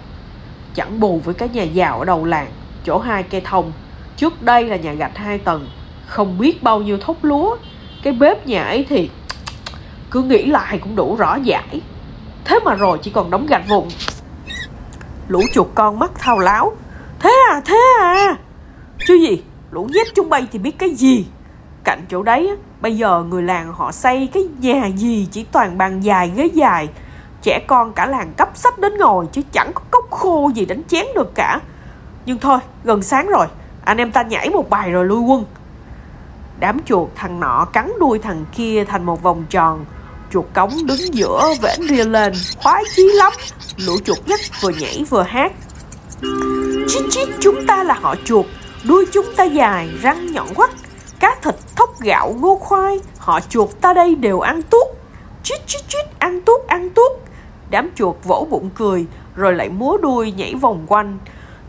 Chẳng 0.76 1.00
bù 1.00 1.22
với 1.26 1.34
cái 1.34 1.50
nhà 1.50 1.64
giàu 1.64 2.00
ở 2.00 2.06
đầu 2.06 2.26
làng, 2.26 2.52
chỗ 2.86 3.00
hai 3.00 3.24
cây 3.24 3.42
thông. 3.42 3.72
Trước 4.18 4.42
đây 4.42 4.64
là 4.64 4.76
nhà 4.76 4.94
gạch 4.94 5.18
hai 5.18 5.38
tầng, 5.38 5.70
không 6.08 6.38
biết 6.38 6.64
bao 6.64 6.80
nhiêu 6.80 6.98
thóc 6.98 7.24
lúa. 7.24 7.58
Cái 8.04 8.14
bếp 8.14 8.48
nhà 8.48 8.64
ấy 8.64 8.86
thì 8.90 9.10
cứ 10.12 10.22
nghĩ 10.22 10.46
lại 10.46 10.80
cũng 10.80 10.96
đủ 10.96 11.16
rõ 11.16 11.36
giải. 11.36 11.82
Thế 12.46 12.60
mà 12.66 12.76
rồi 12.76 12.98
chỉ 13.02 13.12
còn 13.12 13.30
đóng 13.30 13.46
gạch 13.46 13.68
vụn. 13.68 13.88
Lũ 15.28 15.42
chuột 15.54 15.68
con 15.76 16.00
mắt 16.00 16.12
thao 16.20 16.40
láo. 16.40 16.72
Thế 17.20 17.36
à 17.50 17.62
thế 17.66 17.78
à. 18.00 18.36
Chứ 19.08 19.14
gì, 19.14 19.44
lũ 19.72 19.90
nhép 19.94 20.08
chúng 20.16 20.30
bay 20.30 20.48
thì 20.52 20.60
biết 20.60 20.78
cái 20.80 20.90
gì. 20.90 21.26
Cạnh 21.84 22.06
chỗ 22.10 22.24
đấy 22.24 22.58
Bây 22.82 22.98
giờ 22.98 23.24
người 23.30 23.44
làng 23.44 23.74
họ 23.74 23.92
xây 23.92 24.30
cái 24.34 24.44
nhà 24.60 24.86
gì 24.88 25.28
Chỉ 25.32 25.44
toàn 25.44 25.78
bàn 25.78 26.02
dài, 26.02 26.32
ghế 26.36 26.46
dài. 26.46 26.88
Trẻ 27.42 27.60
con 27.68 27.94
cả 27.94 28.06
làng 28.06 28.34
cấp 28.38 28.50
sách 28.54 28.80
đến 28.80 28.98
ngồi 28.98 29.28
Chứ 29.32 29.42
chẳng 29.52 29.72
có 29.74 29.82
cốc 29.92 30.12
khô 30.12 30.52
gì 30.56 30.66
đánh 30.66 30.84
chén 30.88 31.06
được 31.16 31.36
cả. 31.36 31.60
Nhưng 32.26 32.38
thôi, 32.38 32.60
gần 32.84 33.02
sáng 33.02 33.28
rồi. 33.28 33.48
Anh 33.86 33.98
em 33.98 34.12
ta 34.12 34.24
nhảy 34.24 34.50
một 34.50 34.70
bài 34.70 34.92
rồi 34.92 35.06
lui 35.06 35.20
quân. 35.20 35.46
Đám 36.60 36.80
chuột 36.86 37.10
thằng 37.16 37.40
nọ 37.40 37.66
cắn 37.74 37.92
đuôi 38.00 38.20
thằng 38.20 38.46
kia 38.52 38.86
thành 38.86 39.04
một 39.04 39.24
vòng 39.24 39.44
tròn. 39.50 39.86
Chuột 40.32 40.46
cống 40.54 40.86
đứng 40.86 41.14
giữa 41.14 41.54
vẽn 41.62 41.88
ria 41.90 42.04
lên 42.04 42.34
Khoái 42.58 42.84
chí 42.96 43.04
lắm 43.14 43.34
Lũ 43.78 43.98
chuột 44.06 44.18
nhất 44.26 44.40
vừa 44.62 44.70
nhảy 44.70 45.04
vừa 45.10 45.22
hát. 45.24 45.52
Chít 46.88 47.04
chít 47.12 47.28
chúng 47.40 47.66
ta 47.68 47.84
là 47.84 47.94
họ 47.94 48.16
chuột 48.26 48.46
Đuôi 48.88 49.06
chúng 49.12 49.26
ta 49.36 49.44
dài, 49.44 49.90
răng 50.02 50.34
nhọn 50.34 50.48
quắt 50.56 50.70
Cá 51.20 51.36
thịt, 51.42 51.56
thóc 51.76 52.02
gạo, 52.02 52.36
ngô 52.40 52.56
khoai 52.56 53.00
Họ 53.18 53.40
chuột 53.50 53.70
ta 53.82 53.94
đây 53.94 54.16
đều 54.16 54.40
ăn 54.40 54.62
tuốt. 54.62 54.88
Chít 55.44 55.68
chít 55.68 55.82
chít, 55.88 56.20
ăn 56.20 56.42
tuốt, 56.42 56.68
ăn 56.68 56.90
tuốt. 56.90 57.12
Đám 57.70 57.90
chuột 57.96 58.16
vỗ 58.24 58.48
bụng 58.50 58.70
cười 58.76 59.06
Rồi 59.36 59.54
lại 59.54 59.70
múa 59.70 59.98
đuôi 59.98 60.32
nhảy 60.32 60.56
vòng 60.56 60.86
quanh. 60.88 61.18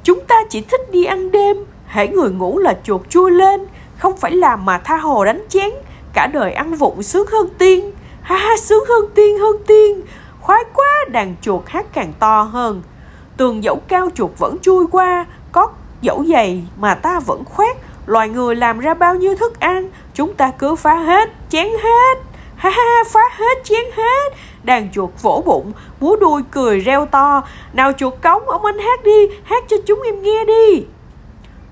Chúng 0.04 0.20
ta 0.28 0.34
chỉ 0.50 0.60
thích 0.60 0.90
đi 0.92 1.04
ăn 1.04 1.30
đêm 1.30 1.56
Hãy 1.86 2.08
người 2.08 2.30
ngủ 2.30 2.58
là 2.58 2.78
chuột 2.84 3.00
chui 3.10 3.30
lên. 3.30 3.60
Không 3.98 4.16
phải 4.16 4.32
làm 4.32 4.64
mà 4.64 4.78
tha 4.78 4.96
hồ 4.96 5.24
đánh 5.24 5.44
chén 5.48 5.70
Cả 6.12 6.26
đời 6.32 6.52
ăn 6.52 6.74
vụng 6.74 7.02
sướng 7.02 7.26
hơn 7.26 7.48
tiên. 7.58 7.90
Ha 8.22 8.36
ha 8.36 8.56
sướng 8.56 8.84
hơn 8.88 9.10
tiên 9.14 9.38
hơn 9.38 9.56
tiên. 9.66 10.02
Khoái 10.40 10.64
quá 10.74 11.04
đàn 11.08 11.34
chuột 11.40 11.62
hát 11.66 11.86
càng 11.92 12.12
to 12.18 12.42
hơn. 12.42 12.82
Tường 13.36 13.64
dẫu 13.64 13.76
cao 13.88 14.08
chuột 14.14 14.30
vẫn 14.38 14.58
chui 14.62 14.86
qua 14.92 15.26
Có 15.52 15.68
dẫu 16.00 16.24
dày 16.24 16.62
mà 16.76 16.94
ta 16.94 17.20
vẫn 17.20 17.44
khoét. 17.44 17.76
Loài 18.06 18.28
người 18.28 18.56
làm 18.56 18.78
ra 18.78 18.94
bao 18.94 19.14
nhiêu 19.14 19.34
thức 19.34 19.60
ăn 19.60 19.90
Chúng 20.14 20.34
ta 20.34 20.52
cứ 20.58 20.74
phá 20.74 20.94
hết, 20.94 21.30
chén 21.48 21.68
hết. 21.82 22.18
Ha 22.56 22.70
ha, 22.70 23.04
phá 23.06 23.20
hết, 23.32 23.64
chén 23.64 23.84
hết. 23.96 24.32
Đàn 24.62 24.90
chuột 24.92 25.10
vỗ 25.22 25.42
bụng, 25.46 25.72
múa 26.00 26.16
đuôi 26.16 26.42
cười 26.50 26.80
reo 26.80 27.06
to. 27.06 27.42
Nào 27.72 27.92
chuột 27.92 28.14
cống, 28.22 28.48
ông 28.48 28.64
anh 28.64 28.78
hát 28.78 29.04
đi 29.04 29.28
Hát 29.44 29.64
cho 29.68 29.76
chúng 29.86 30.02
em 30.02 30.22
nghe 30.22 30.44
đi. 30.44 30.84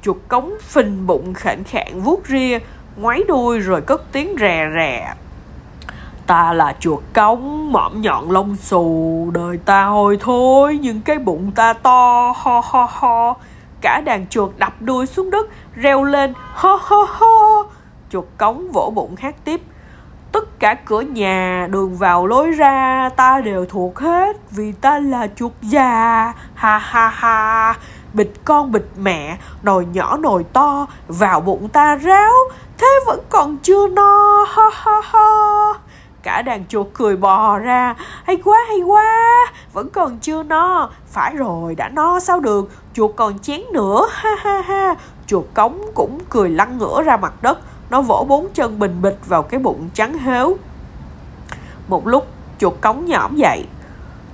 Chuột 0.03 0.17
cống 0.29 0.55
phình 0.61 1.07
bụng 1.07 1.35
khệnh 1.35 1.65
khạng 1.65 2.01
vuốt 2.01 2.27
ria 2.29 2.59
ngoái 2.97 3.23
đuôi 3.29 3.59
rồi 3.59 3.81
cất 3.81 4.13
tiếng 4.13 4.37
rè 4.41 4.67
rè. 4.77 5.15
Ta 6.29 6.53
là 6.53 6.75
chuột 6.81 7.01
cống, 7.15 7.73
mõm 7.73 8.01
nhọn 8.01 8.31
lông 8.31 8.57
xù 8.57 9.31
Đời 9.35 9.59
ta 9.65 9.85
hồi 9.85 10.19
thôi, 10.21 10.79
nhưng 10.83 11.01
cái 11.01 11.19
bụng 11.19 11.53
ta 11.55 11.73
to 11.73 12.33
ho 12.37 12.63
ho 12.65 12.89
ho. 12.91 13.37
Cả 13.81 14.01
đàn 14.01 14.27
chuột 14.27 14.51
đập 14.57 14.73
đuôi 14.81 15.07
xuống 15.07 15.31
đất 15.31 15.47
Reo 15.75 16.05
lên 16.05 16.35
ho 16.55 16.79
ho 16.83 17.07
ho. 17.11 17.65
Chuột 18.11 18.25
cống 18.39 18.73
vỗ 18.73 18.93
bụng 18.95 19.17
hát 19.17 19.35
tiếp 19.45 19.61
Tất 20.33 20.59
cả 20.59 20.75
cửa 20.75 21.01
nhà, 21.01 21.67
đường 21.71 21.97
vào 21.97 22.27
lối 22.27 22.51
ra 22.51 23.11
Ta 23.17 23.41
đều 23.41 23.67
thuộc 23.67 23.99
hết 23.99 24.37
Vì 24.51 24.73
ta 24.73 24.99
là 24.99 25.29
chuột 25.37 25.53
già. 25.63 26.33
Ha 26.55 26.79
ha 26.79 27.09
ha. 27.09 27.75
Bịch 28.13 28.45
con 28.45 28.73
bịch 28.73 28.91
mẹ 28.97 29.39
Nồi 29.63 29.87
nhỏ 29.93 30.17
nồi 30.17 30.45
to 30.53 30.87
Vào 31.09 31.41
bụng 31.41 31.69
ta 31.69 31.97
ráo 31.97 32.33
Thế 32.79 33.01
vẫn 33.07 33.21
còn 33.29 33.57
chưa 33.57 33.89
no. 33.89 34.45
Ha 34.49 34.71
ha 34.73 35.01
ha. 35.05 35.75
Cả 36.29 36.43
đàn 36.43 36.67
chuột 36.67 36.87
cười 36.95 37.17
bò 37.17 37.59
ra. 37.59 37.95
Hay 38.25 38.37
quá 38.45 38.59
hay 38.69 38.81
quá, 38.81 39.37
Vẫn 39.73 39.89
còn 39.91 40.19
chưa 40.19 40.43
no. 40.43 40.91
Phải 41.07 41.35
rồi, 41.37 41.75
đã 41.75 41.89
no 41.89 42.21
sao 42.21 42.41
được? 42.41 42.71
Chuột 42.95 43.11
còn 43.17 43.39
chén 43.39 43.61
nữa, 43.73 44.09
ha 44.11 44.31
ha 44.39 44.61
ha. 44.61 44.95
Chuột 45.27 45.45
cống 45.55 45.81
cũng 45.95 46.19
cười 46.31 46.51
lăn 46.51 46.79
ngửa 46.79 47.03
ra 47.03 47.17
mặt 47.17 47.43
đất. 47.43 47.59
Nó 47.91 48.03
vỗ 48.03 48.27
bốn 48.29 48.49
chân 48.55 48.79
bình 48.79 49.03
bịch 49.03 49.19
vào 49.27 49.43
cái 49.43 49.61
bụng 49.61 49.89
trắng 49.95 50.19
héo 50.19 50.55
Một 51.89 52.07
lúc, 52.07 52.27
chuột 52.59 52.75
cống 52.81 53.05
nhõm 53.05 53.37
dậy. 53.37 53.65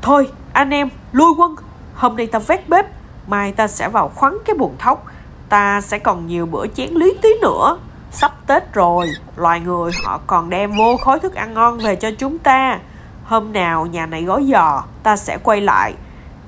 Thôi, 0.02 0.28
anh 0.52 0.70
em, 0.70 0.88
lui 1.12 1.32
quân. 1.38 1.54
Hôm 1.94 2.16
nay 2.16 2.26
ta 2.26 2.38
vét 2.38 2.68
bếp, 2.68 2.86
Mai 3.26 3.52
ta 3.52 3.68
sẽ 3.68 3.88
vào 3.88 4.08
khoắn 4.14 4.38
cái 4.44 4.56
buồng 4.56 4.74
thóc. 4.78 5.04
Ta 5.48 5.80
sẽ 5.80 5.98
còn 5.98 6.26
nhiều 6.26 6.46
bữa 6.46 6.66
chén 6.66 6.94
lý 6.94 7.14
tí 7.22 7.28
nữa. 7.42 7.76
Sắp 8.16 8.33
Tết 8.47 8.73
rồi, 8.73 9.11
loài 9.37 9.61
người 9.61 9.92
họ 10.04 10.21
còn 10.26 10.50
đem 10.50 10.73
vô 10.78 10.97
khối 10.97 11.21
thức 11.21 11.35
ăn 11.35 11.54
ngon 11.54 11.78
về 11.78 11.97
cho 11.97 12.11
chúng 12.18 12.38
ta. 12.38 12.78
Hôm 13.25 13.52
nào 13.52 13.87
nhà 13.87 14.06
này 14.06 14.23
gói 14.23 14.47
giò, 14.52 14.83
ta 15.02 15.16
sẽ 15.16 15.38
quay 15.42 15.61
lại. 15.61 15.94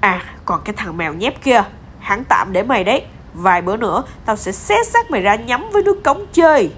À, 0.01 0.23
còn 0.45 0.61
cái 0.65 0.75
thằng 0.77 0.97
mèo 0.97 1.15
nhép 1.15 1.43
kia, 1.43 1.65
hắn 1.99 2.25
tạm 2.25 2.53
để 2.53 2.63
mày 2.63 2.85
đấy. 2.85 3.07
Vài 3.35 3.63
bữa 3.63 3.77
nữa, 3.77 4.03
tao 4.25 4.37
sẽ 4.37 4.53
xé 4.53 4.83
xác 4.85 5.11
mày 5.11 5.21
ra 5.21 5.35
nhắm 5.35 5.67
với 5.73 5.83
nước 5.83 6.05
cống 6.05 6.27
chơi. 6.33 6.73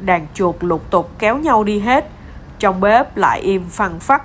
Đàn 0.00 0.26
chuột 0.34 0.56
lục 0.60 0.90
tục 0.90 1.10
kéo 1.18 1.38
nhau 1.38 1.64
đi 1.64 1.80
hết. 1.80 2.08
Trong 2.58 2.80
bếp 2.80 3.16
lại 3.16 3.40
im 3.40 3.68
phăng 3.70 4.00
phắc. 4.00 4.22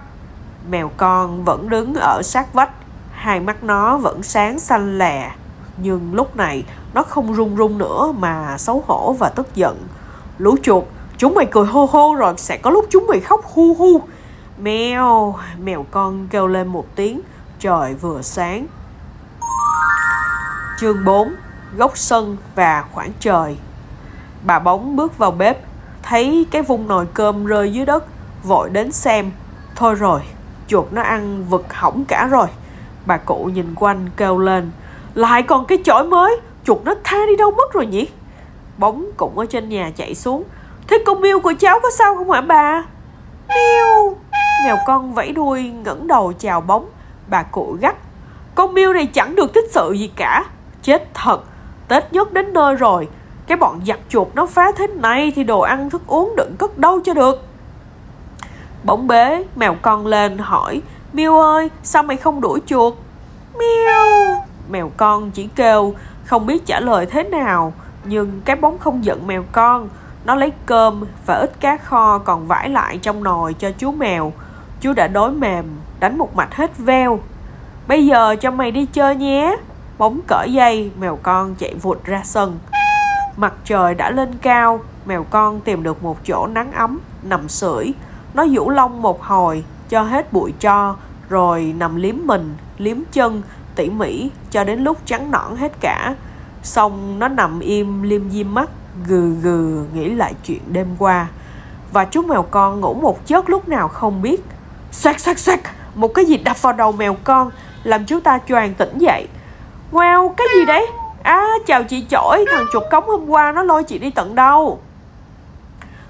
Mèo 0.70 0.92
con 0.98 1.44
vẫn 1.44 1.70
đứng 1.70 1.94
ở 1.96 2.22
sát 2.24 2.54
vách. 2.54 2.72
Hai 3.12 3.40
mắt 3.40 3.64
nó 3.64 3.98
vẫn 3.98 4.24
sáng 4.24 4.60
xanh 4.60 4.98
lè 4.98 5.32
nhưng 5.78 6.14
lúc 6.14 6.36
này, 6.36 6.64
nó 6.94 7.04
không 7.04 7.34
run 7.34 7.56
run 7.56 7.78
nữa 7.78 8.14
mà 8.18 8.58
xấu 8.58 8.84
hổ 8.88 9.16
và 9.20 9.30
tức 9.30 9.56
giận. 9.56 9.88
Lũ 10.38 10.56
chuột, 10.64 10.84
chúng 11.18 11.36
mày 11.36 11.46
cười 11.52 11.66
hô 11.66 11.86
hô 11.92 12.16
rồi 12.16 12.34
sẽ 12.38 12.58
có 12.58 12.70
lúc 12.70 12.86
chúng 12.90 13.08
mày 13.08 13.20
khóc 13.20 13.46
hu 13.46 13.74
hu. 13.74 14.02
Mèo 14.58 15.36
mèo 15.64 15.86
con 15.92 16.28
kêu 16.28 16.48
lên 16.48 16.68
một 16.68 16.86
tiếng. 16.96 17.22
Trời 17.60 17.94
vừa 17.94 18.22
sáng. 18.22 18.68
Chương 20.80 21.06
4 21.06 21.36
góc 21.78 21.98
sân 21.98 22.38
và 22.56 22.86
khoảng 22.92 23.12
trời. 23.20 23.58
Bà 24.44 24.60
bóng 24.60 24.96
bước 24.96 25.18
vào 25.18 25.32
bếp, 25.32 25.58
thấy 26.04 26.46
cái 26.52 26.62
vung 26.62 26.88
nồi 26.88 27.08
cơm 27.14 27.46
rơi 27.46 27.74
dưới 27.74 27.86
đất, 27.86 28.06
vội 28.44 28.70
đến 28.70 28.92
xem. 28.92 29.32
Thôi 29.76 29.96
rồi, 29.96 30.22
chuột 30.68 30.86
nó 30.92 31.02
ăn 31.02 31.46
vực 31.50 31.74
hỏng 31.74 32.06
cả 32.06 32.28
rồi. 32.32 32.48
Bà 33.06 33.18
cụ 33.18 33.50
nhìn 33.54 33.76
quanh 33.76 34.10
kêu 34.18 34.38
lên 34.38 34.72
lại 35.16 35.44
còn 35.44 35.66
cái 35.66 35.78
chổi 35.84 36.04
mới. 36.04 36.38
Chuột 36.64 36.78
nó 36.84 36.96
tha 37.04 37.18
đi 37.28 37.36
đâu 37.36 37.52
mất 37.52 37.74
rồi 37.74 37.86
nhỉ? 37.86 38.08
Bóng 38.78 39.10
cũng 39.18 39.38
ở 39.38 39.46
trên 39.46 39.70
nhà 39.70 39.92
chạy 39.96 40.16
xuống. 40.16 40.44
Thế 40.88 40.98
con 41.06 41.22
miêu 41.22 41.40
của 41.40 41.54
cháu 41.60 41.80
có 41.84 41.90
sao 41.98 42.16
không 42.16 42.32
hả 42.32 42.42
bà? 42.42 42.84
Miêu 43.50 44.18
Mèo 44.66 44.78
con 44.86 45.14
vẫy 45.14 45.32
đuôi, 45.32 45.64
ngẩng 45.64 46.08
đầu 46.08 46.34
chào 46.40 46.62
bóng. 46.62 46.90
Bà 47.28 47.44
cụ 47.44 47.78
gắt. 47.82 47.96
Con 48.56 48.74
miêu 48.74 48.94
này 48.94 49.06
chẳng 49.06 49.36
được 49.36 49.54
tích 49.54 49.66
sự 49.72 49.92
gì 49.92 50.12
cả. 50.16 50.46
Chết 50.82 51.14
thật. 51.14 51.42
Tết 51.88 52.14
nhất 52.14 52.34
đến 52.34 52.54
nơi 52.54 52.76
rồi. 52.76 53.08
Cái 53.48 53.58
bọn 53.58 53.82
giặt 53.88 54.00
chuột 54.10 54.28
nó 54.34 54.46
phá 54.46 54.72
thế 54.72 54.88
này 54.88 55.34
Thì 55.36 55.44
đồ 55.44 55.60
ăn, 55.60 55.90
thức 55.90 56.02
uống 56.08 56.36
đựng 56.38 56.56
cất 56.58 56.78
đâu 56.78 57.00
cho 57.04 57.14
được. 57.14 57.46
Bóng 58.84 59.08
bế, 59.08 59.44
Mèo 59.56 59.76
con 59.82 60.08
lên 60.08 60.38
hỏi. 60.38 60.82
Miêu 61.14 61.40
ơi, 61.40 61.70
sao 61.84 62.04
mày 62.04 62.18
không 62.18 62.42
đuổi 62.42 62.62
chuột? 62.66 62.94
Miêu 63.58 64.45
Mèo 64.70 64.92
con 64.98 65.32
chỉ 65.32 65.50
kêu, 65.56 65.94
Không 66.26 66.46
biết 66.46 66.66
trả 66.66 66.80
lời 66.80 67.06
thế 67.06 67.24
nào. 67.24 67.74
Nhưng 68.04 68.42
cái 68.46 68.56
bóng 68.56 68.78
không 68.78 69.06
giận 69.06 69.28
mèo 69.28 69.44
con, 69.52 69.90
Nó 70.26 70.36
lấy 70.36 70.52
cơm 70.66 71.04
và 71.26 71.36
ít 71.36 71.60
cá 71.60 71.78
kho 71.78 72.18
còn 72.18 72.48
vải 72.48 72.70
lại 72.70 73.00
trong 73.02 73.24
nồi 73.24 73.54
cho 73.54 73.72
chú 73.78 73.92
mèo. 73.92 74.34
Chú 74.82 74.94
đã 74.94 75.08
đói 75.08 75.32
mềm, 75.32 75.66
Đánh 76.00 76.18
một 76.18 76.36
mạch 76.36 76.56
hết 76.56 76.78
veo. 76.78 77.20
Bây 77.88 78.06
giờ 78.06 78.36
cho 78.36 78.52
mày 78.52 78.72
đi 78.72 78.86
chơi 78.86 79.16
nhé. 79.16 79.56
Bóng 79.98 80.20
cởi 80.28 80.54
dây, 80.54 80.92
Mèo 81.00 81.20
con 81.24 81.56
chạy 81.56 81.76
vụt 81.76 82.04
ra 82.04 82.22
sân. 82.24 82.60
Mặt 83.38 83.54
trời 83.66 83.96
đã 83.96 84.12
lên 84.12 84.38
cao, 84.42 84.80
Mèo 85.06 85.24
con 85.24 85.60
tìm 85.60 85.84
được 85.84 86.04
một 86.04 86.18
chỗ 86.26 86.48
nắng 86.48 86.72
ấm, 86.72 87.00
Nằm 87.24 87.50
sưởi. 87.50 87.94
Nó 88.34 88.46
vũ 88.52 88.70
lông 88.70 89.02
một 89.02 89.24
hồi, 89.24 89.64
Cho 89.90 90.02
hết 90.02 90.34
bụi 90.34 90.54
cho, 90.60 90.96
Rồi 91.30 91.74
nằm 91.78 91.96
liếm 91.96 92.16
mình, 92.24 92.56
Liếm 92.78 92.98
chân 93.12 93.42
tỉ 93.76 93.90
mỉ 93.90 94.30
cho 94.52 94.64
đến 94.64 94.84
lúc 94.84 94.98
trắng 95.06 95.32
nõn 95.32 95.56
hết 95.56 95.72
cả. 95.80 96.16
Xong 96.64 97.20
nó 97.20 97.28
nằm 97.28 97.60
im 97.60 98.02
liêm 98.02 98.30
diêm 98.30 98.54
mắt, 98.54 98.70
gừ 99.08 99.36
gừ 99.42 99.86
nghĩ 99.94 100.10
lại 100.10 100.34
chuyện 100.44 100.62
đêm 100.68 100.88
qua. 101.00 101.28
Và 101.92 102.06
chú 102.06 102.22
mèo 102.22 102.44
con 102.44 102.80
ngủ 102.80 102.94
một 102.94 103.28
giấc 103.28 103.50
lúc 103.50 103.68
nào 103.68 103.88
không 103.88 104.22
biết. 104.22 104.44
Xoẹt 104.92 105.22
xoẹt 105.22 105.40
xoẹt, 105.40 105.60
một 105.96 106.14
cái 106.14 106.26
gì 106.26 106.38
đập 106.38 106.62
vào 106.62 106.74
đầu 106.74 106.92
mèo 106.92 107.16
con, 107.24 107.52
làm 107.84 108.06
chú 108.06 108.20
ta 108.20 108.40
choàng 108.48 108.74
tỉnh 108.74 108.98
dậy. 108.98 109.28
Wow, 109.92 110.30
cái 110.38 110.48
gì 110.56 110.66
đấy? 110.66 110.88
À 111.24 111.48
chào 111.66 111.84
chị 111.84 112.06
chổi, 112.10 112.46
thằng 112.52 112.66
chuột 112.74 112.84
cống 112.92 113.08
hôm 113.08 113.30
qua 113.30 113.52
nó 113.52 113.64
lôi 113.64 113.84
chị 113.84 113.98
đi 113.98 114.10
tận 114.10 114.36
đâu? 114.36 114.80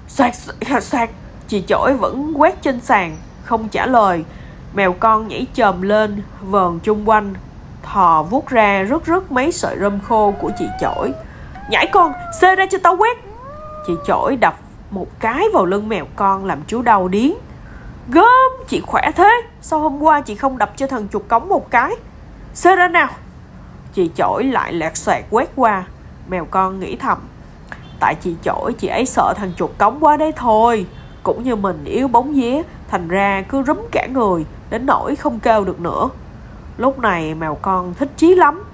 Xoẹt 0.08 0.34
xoẹt 0.66 0.84
xoẹt, 0.84 1.10
chị 1.48 1.64
chổi 1.68 1.94
vẫn 1.94 2.32
quét 2.36 2.62
trên 2.62 2.80
sàn, 2.80 3.16
không 3.44 3.68
trả 3.68 3.86
lời. 3.86 4.24
Mèo 4.74 4.92
con 4.92 5.28
nhảy 5.28 5.46
chồm 5.54 5.82
lên, 5.82 6.22
vờn 6.42 6.78
chung 6.82 7.08
quanh 7.08 7.34
thò 7.92 8.22
vuốt 8.22 8.48
ra 8.48 8.82
rứt 8.82 9.06
rứt 9.06 9.32
mấy 9.32 9.52
sợi 9.52 9.76
rơm 9.80 10.00
khô 10.00 10.34
của 10.40 10.50
chị 10.58 10.66
chổi. 10.80 11.12
Nhảy 11.70 11.86
con, 11.92 12.12
xê 12.40 12.56
ra 12.56 12.66
cho 12.70 12.78
tao 12.82 12.96
quét. 12.96 13.16
Chị 13.86 13.92
chổi 14.06 14.36
đập 14.36 14.56
một 14.90 15.06
cái 15.20 15.44
vào 15.54 15.64
lưng 15.64 15.88
mèo 15.88 16.04
con 16.16 16.44
làm 16.44 16.62
chú 16.66 16.82
đau 16.82 17.08
điếng. 17.08 17.34
Gớm, 18.08 18.52
chị 18.68 18.82
khỏe 18.86 19.10
thế, 19.16 19.30
sao 19.60 19.80
hôm 19.80 20.02
qua 20.02 20.20
chị 20.20 20.34
không 20.34 20.58
đập 20.58 20.72
cho 20.76 20.86
thằng 20.86 21.08
chuột 21.12 21.22
cống 21.28 21.48
một 21.48 21.70
cái? 21.70 21.90
Xê 22.54 22.76
ra 22.76 22.88
nào. 22.88 23.08
Chị 23.92 24.10
chổi 24.16 24.44
lại 24.44 24.72
lẹt 24.72 24.96
xoẹt 24.96 25.24
quét 25.30 25.48
qua. 25.56 25.84
Mèo 26.28 26.44
con 26.50 26.80
nghĩ 26.80 26.96
thầm, 26.96 27.18
tại 28.00 28.14
chị 28.20 28.34
chổi, 28.42 28.72
chị 28.72 28.88
ấy 28.88 29.06
sợ 29.06 29.34
thằng 29.36 29.52
chuột 29.56 29.70
cống 29.78 29.98
quá 30.00 30.16
đấy 30.16 30.32
thôi. 30.36 30.86
Cũng 31.22 31.42
như 31.42 31.56
mình, 31.56 31.84
yếu 31.84 32.08
bóng 32.08 32.32
vía, 32.32 32.62
thành 32.88 33.08
ra 33.08 33.42
cứ 33.48 33.62
rúm 33.62 33.78
cả 33.92 34.06
người, 34.06 34.44
đến 34.70 34.86
nỗi 34.86 35.16
không 35.16 35.40
kêu 35.40 35.64
được 35.64 35.80
nữa 35.80 36.08
lúc 36.76 36.98
này 36.98 37.34
mèo 37.34 37.54
con 37.54 37.94
thích 37.94 38.10
chí 38.16 38.34
lắm. 38.34 38.64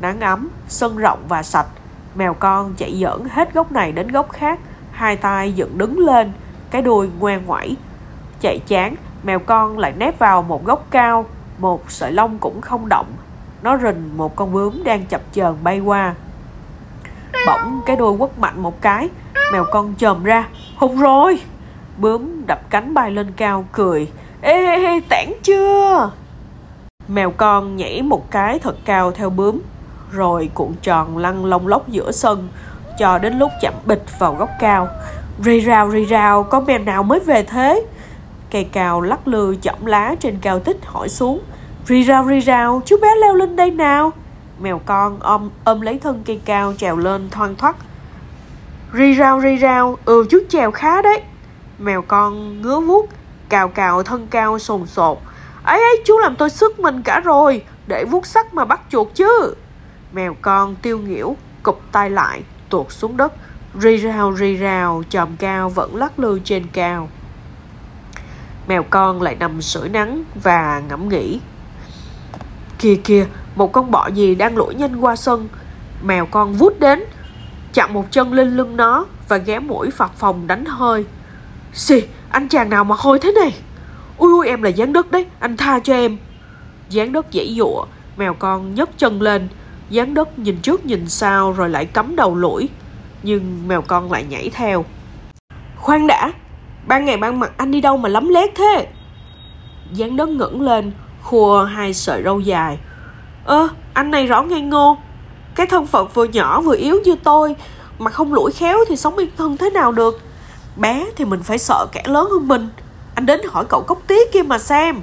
Nắng 0.00 0.20
ấm 0.20 0.48
sân 0.68 0.96
rộng 0.96 1.18
và 1.28 1.42
sạch. 1.42 1.66
Mèo 2.14 2.34
con 2.34 2.74
chạy 2.76 3.00
giỡn 3.00 3.28
hết 3.30 3.54
góc 3.54 3.72
này 3.72 3.92
đến 3.92 4.08
góc 4.08 4.32
khác. 4.32 4.60
Hai 4.92 5.16
tay 5.16 5.52
dựng 5.52 5.78
đứng 5.78 5.98
lên 5.98 6.32
cái 6.70 6.82
đuôi 6.82 7.10
ngoan 7.18 7.46
ngoẩy. 7.46 7.76
Chạy 8.40 8.58
chán 8.66 8.94
mèo 9.22 9.38
con 9.38 9.78
lại 9.78 9.92
nép 9.98 10.18
vào 10.18 10.42
một 10.42 10.64
góc 10.64 10.86
cao. 10.90 11.26
Một 11.58 11.90
sợi 11.90 12.12
lông 12.12 12.38
cũng 12.38 12.60
không 12.60 12.88
động. 12.88 13.06
Nó 13.62 13.78
rình 13.78 14.16
một 14.16 14.36
con 14.36 14.52
bướm 14.52 14.84
đang 14.84 15.06
chập 15.06 15.20
chờn 15.32 15.54
bay 15.62 15.80
qua. 15.80 16.14
Bỗng 17.46 17.80
cái 17.86 17.96
đuôi 17.96 18.18
quất 18.18 18.38
mạnh 18.38 18.62
một 18.62 18.82
cái. 18.82 19.08
Mèo 19.52 19.64
con 19.72 19.94
chồm 19.98 20.24
ra. 20.24 20.48
Hụt 20.76 20.90
rồi! 20.98 21.40
Bướm 21.98 22.46
đập 22.46 22.60
cánh 22.70 22.94
bay 22.94 23.10
lên 23.10 23.32
cao 23.36 23.64
cười. 23.72 24.10
Ê, 24.40 24.66
ê, 24.66 24.86
ê 24.86 25.00
tản 25.08 25.32
chưa? 25.42 26.10
Mèo 27.08 27.30
con 27.30 27.76
nhảy 27.76 28.02
một 28.02 28.30
cái 28.30 28.58
thật 28.58 28.76
cao 28.84 29.10
theo 29.10 29.30
bướm, 29.30 29.60
rồi 30.12 30.50
cuộn 30.54 30.72
tròn 30.82 31.18
lăn 31.18 31.44
lông 31.44 31.66
lốc 31.66 31.88
giữa 31.88 32.12
sân, 32.12 32.48
cho 32.98 33.18
đến 33.18 33.38
lúc 33.38 33.50
chạm 33.60 33.74
bịch 33.84 34.04
vào 34.18 34.34
góc 34.34 34.48
cao. 34.60 34.88
Rì 35.44 35.60
rào 35.60 35.88
rì 35.88 36.04
rào 36.04 36.42
con 36.42 36.64
mèo 36.64 36.78
nào 36.78 37.02
mới 37.02 37.20
về 37.20 37.42
thế? 37.42 37.86
Cây 38.50 38.64
cao 38.64 39.00
lắc 39.00 39.28
lư 39.28 39.56
chỏng 39.62 39.86
lá 39.86 40.14
trên 40.20 40.38
cao 40.40 40.60
tích 40.60 40.86
hỏi 40.86 41.08
xuống. 41.08 41.40
Rì 41.86 42.02
rào 42.02 42.24
rì 42.24 42.40
rào, 42.40 42.82
chú 42.84 42.96
bé 43.02 43.08
leo 43.20 43.34
lên 43.34 43.56
đây 43.56 43.70
nào. 43.70 44.12
Mèo 44.60 44.80
con 44.86 45.16
ôm 45.20 45.50
ôm 45.64 45.80
lấy 45.80 45.98
thân 45.98 46.22
cây 46.26 46.40
cao 46.44 46.74
trèo 46.78 46.96
lên 46.96 47.30
thoăn 47.30 47.56
thoắt 47.56 47.76
rì 48.94 49.12
rào 49.12 49.40
rì 49.40 49.56
rào 49.56 49.98
ừ 50.04 50.26
chú 50.30 50.38
trèo 50.48 50.70
khá 50.70 51.02
đấy. 51.02 51.22
Mèo 51.78 52.02
con 52.02 52.62
ngứa 52.62 52.80
vuốt, 52.80 53.08
cào 53.48 53.68
cào 53.68 54.02
thân 54.02 54.26
cao 54.30 54.58
sồn 54.58 54.86
sột 54.86 55.18
ấy 55.64 55.80
ấy, 55.80 56.02
chú 56.04 56.18
làm 56.18 56.36
tôi 56.36 56.50
sức 56.50 56.80
mình 56.80 57.02
cả 57.02 57.20
rồi. 57.20 57.62
Để 57.86 58.04
vuốt 58.04 58.26
sắt 58.26 58.54
mà 58.54 58.64
bắt 58.64 58.80
chuột 58.90 59.08
chứ. 59.14 59.54
Mèo 60.12 60.36
con 60.42 60.74
tiêu 60.74 60.98
nghỉu, 60.98 61.36
cụp 61.62 61.80
tay 61.92 62.10
lại, 62.10 62.42
tuột 62.68 62.86
xuống 62.90 63.16
đất. 63.16 63.32
Rì 63.80 63.96
rào 63.96 64.32
rì 64.32 64.56
rào, 64.56 65.02
chòm 65.08 65.36
cao 65.36 65.68
vẫn 65.68 65.96
lắc 65.96 66.18
lư 66.18 66.38
trên 66.44 66.66
cao. 66.72 67.08
Mèo 68.68 68.82
con 68.90 69.22
lại 69.22 69.36
nằm 69.36 69.62
sưởi 69.62 69.88
nắng 69.88 70.24
và 70.42 70.82
ngẫm 70.88 71.08
nghĩ. 71.08 71.40
Kìa 72.78 72.94
kìa, 73.04 73.26
một 73.54 73.72
con 73.72 73.90
bọ 73.90 74.06
gì 74.06 74.34
đang 74.34 74.56
lủi 74.56 74.74
nhanh 74.74 74.96
qua 75.00 75.16
sân. 75.16 75.48
Mèo 76.02 76.26
con 76.26 76.52
vút 76.52 76.80
đến 76.80 77.04
chặn 77.72 77.92
một 77.92 78.04
chân 78.10 78.32
lên 78.32 78.56
lưng 78.56 78.76
nó 78.76 79.06
và 79.28 79.36
ghé 79.36 79.58
mũi 79.58 79.90
phập 79.90 80.14
phòng 80.16 80.46
đánh 80.46 80.64
hơi. 80.64 81.04
Xì, 81.72 82.02
anh 82.30 82.48
chàng 82.48 82.70
nào 82.70 82.84
mà 82.84 82.94
hôi 82.98 83.18
thế 83.18 83.32
này? 83.32 83.54
Ui 84.18 84.32
ui, 84.32 84.48
em 84.48 84.62
là 84.62 84.68
gián 84.70 84.92
đất 84.92 85.10
đấy, 85.10 85.26
anh 85.40 85.56
tha 85.56 85.78
cho 85.78 85.94
em. 85.94 86.18
Gián 86.88 87.12
đất 87.12 87.26
dãy 87.32 87.54
dụa, 87.58 87.84
mèo 88.16 88.34
con 88.34 88.74
nhấc 88.74 88.98
chân 88.98 89.22
lên. 89.22 89.48
Gián 89.90 90.14
đất 90.14 90.38
nhìn 90.38 90.56
trước 90.62 90.86
nhìn 90.86 91.08
sau 91.08 91.52
rồi 91.52 91.68
lại 91.68 91.84
cắm 91.84 92.16
đầu 92.16 92.36
lũi 92.36 92.68
nhưng 93.22 93.68
mèo 93.68 93.82
con 93.82 94.12
lại 94.12 94.24
nhảy 94.28 94.50
theo. 94.50 94.84
Khoan 95.76 96.06
đã, 96.06 96.32
ban 96.86 97.04
ngày 97.04 97.16
ban 97.16 97.40
mặt 97.40 97.52
anh 97.56 97.70
đi 97.70 97.80
đâu 97.80 97.96
mà 97.96 98.08
lắm 98.08 98.28
lét 98.28 98.50
thế? 98.54 98.88
Gián 99.92 100.16
đất 100.16 100.28
ngẩng 100.28 100.60
lên, 100.60 100.92
khua 101.22 101.64
hai 101.64 101.94
sợi 101.94 102.22
râu 102.22 102.40
dài. 102.40 102.78
Ơ, 103.44 103.68
anh 103.92 104.10
này 104.10 104.26
rõ 104.26 104.42
ngây 104.42 104.60
ngô. 104.60 104.98
Cái 105.54 105.66
thân 105.66 105.86
phận 105.86 106.08
vừa 106.14 106.24
nhỏ 106.24 106.60
vừa 106.60 106.76
yếu 106.76 107.00
như 107.04 107.14
tôi, 107.24 107.56
mà 107.98 108.10
không 108.10 108.34
lũi 108.34 108.52
khéo 108.52 108.78
thì 108.88 108.96
sống 108.96 109.16
yên 109.16 109.30
thân 109.36 109.56
thế 109.56 109.70
nào 109.70 109.92
được? 109.92 110.20
Bé 110.76 111.06
thì 111.16 111.24
mình 111.24 111.42
phải 111.42 111.58
sợ 111.58 111.86
kẻ 111.92 112.02
lớn 112.06 112.28
hơn 112.30 112.48
mình 112.48 112.68
anh 113.14 113.26
đến 113.26 113.40
hỏi 113.48 113.64
cậu 113.68 113.82
cốc 113.82 113.98
tí 114.06 114.14
kia 114.32 114.42
mà 114.42 114.58
xem. 114.58 115.00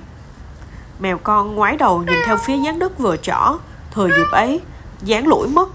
Mèo 0.99 1.17
con 1.17 1.55
ngoái 1.55 1.77
đầu 1.77 2.03
nhìn 2.03 2.19
theo 2.25 2.37
phía 2.37 2.57
gián 2.57 2.79
đất 2.79 2.99
vừa 2.99 3.17
trỏ. 3.17 3.57
Thừa 3.91 4.07
dịp 4.07 4.31
ấy 4.31 4.61
dán 5.01 5.27
lũi 5.27 5.47
mất. 5.47 5.69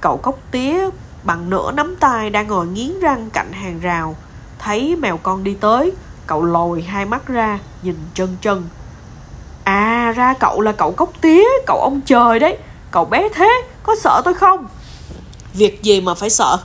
Cậu 0.00 0.16
cốc 0.16 0.38
tía 0.50 0.88
bằng 1.22 1.50
nửa 1.50 1.72
nắm 1.72 1.96
tay 1.96 2.30
đang 2.30 2.48
ngồi 2.48 2.66
nghiến 2.66 3.00
răng 3.00 3.30
cạnh 3.30 3.52
hàng 3.52 3.80
rào. 3.80 4.16
Thấy 4.58 4.96
mèo 4.96 5.16
con 5.16 5.44
đi 5.44 5.54
tới, 5.54 5.92
cậu 6.26 6.44
lồi 6.44 6.82
hai 6.82 7.04
mắt 7.04 7.28
ra, 7.28 7.58
nhìn 7.82 7.96
chân 8.14 8.36
chân 8.40 8.68
à 9.70 10.12
ra 10.16 10.34
cậu 10.40 10.60
là 10.60 10.72
cậu 10.72 10.92
cốc 10.92 11.10
tía, 11.20 11.44
cậu 11.66 11.80
ông 11.80 12.00
trời 12.00 12.38
đấy. 12.38 12.58
Cậu 12.90 13.04
bé 13.04 13.28
thế, 13.34 13.62
có 13.82 13.96
sợ 14.00 14.22
tôi 14.24 14.34
không? 14.34 14.66
Việc 15.54 15.82
gì 15.82 16.00
mà 16.00 16.14
phải 16.14 16.30
sợ? 16.30 16.58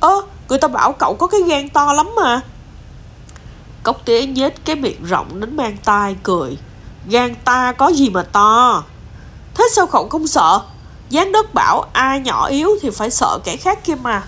Ơ, 0.00 0.22
người 0.48 0.58
ta 0.58 0.68
bảo 0.68 0.92
cậu 0.92 1.14
có 1.14 1.26
cái 1.26 1.40
gan 1.42 1.68
to 1.68 1.92
lắm 1.92 2.10
mà 2.16 2.40
cốc 3.82 4.04
tía 4.04 4.26
nhếch 4.26 4.64
cái 4.64 4.76
miệng 4.76 5.04
rộng 5.04 5.40
đến 5.40 5.56
mang 5.56 5.76
tai 5.84 6.16
cười. 6.22 6.58
Gan 7.06 7.34
ta 7.44 7.72
có 7.72 7.88
gì 7.88 8.10
mà 8.10 8.22
to? 8.22 8.84
Thế 9.54 9.68
sao 9.72 9.86
cậu 9.86 10.08
không 10.08 10.26
sợ? 10.26 10.60
Gián 11.08 11.32
đất 11.32 11.54
bảo 11.54 11.84
ai 11.92 12.20
nhỏ 12.20 12.46
yếu 12.46 12.70
thì 12.82 12.90
phải 12.90 13.10
sợ 13.10 13.38
kẻ 13.44 13.56
khác 13.56 13.84
kia 13.84 13.94
mà. 14.02 14.22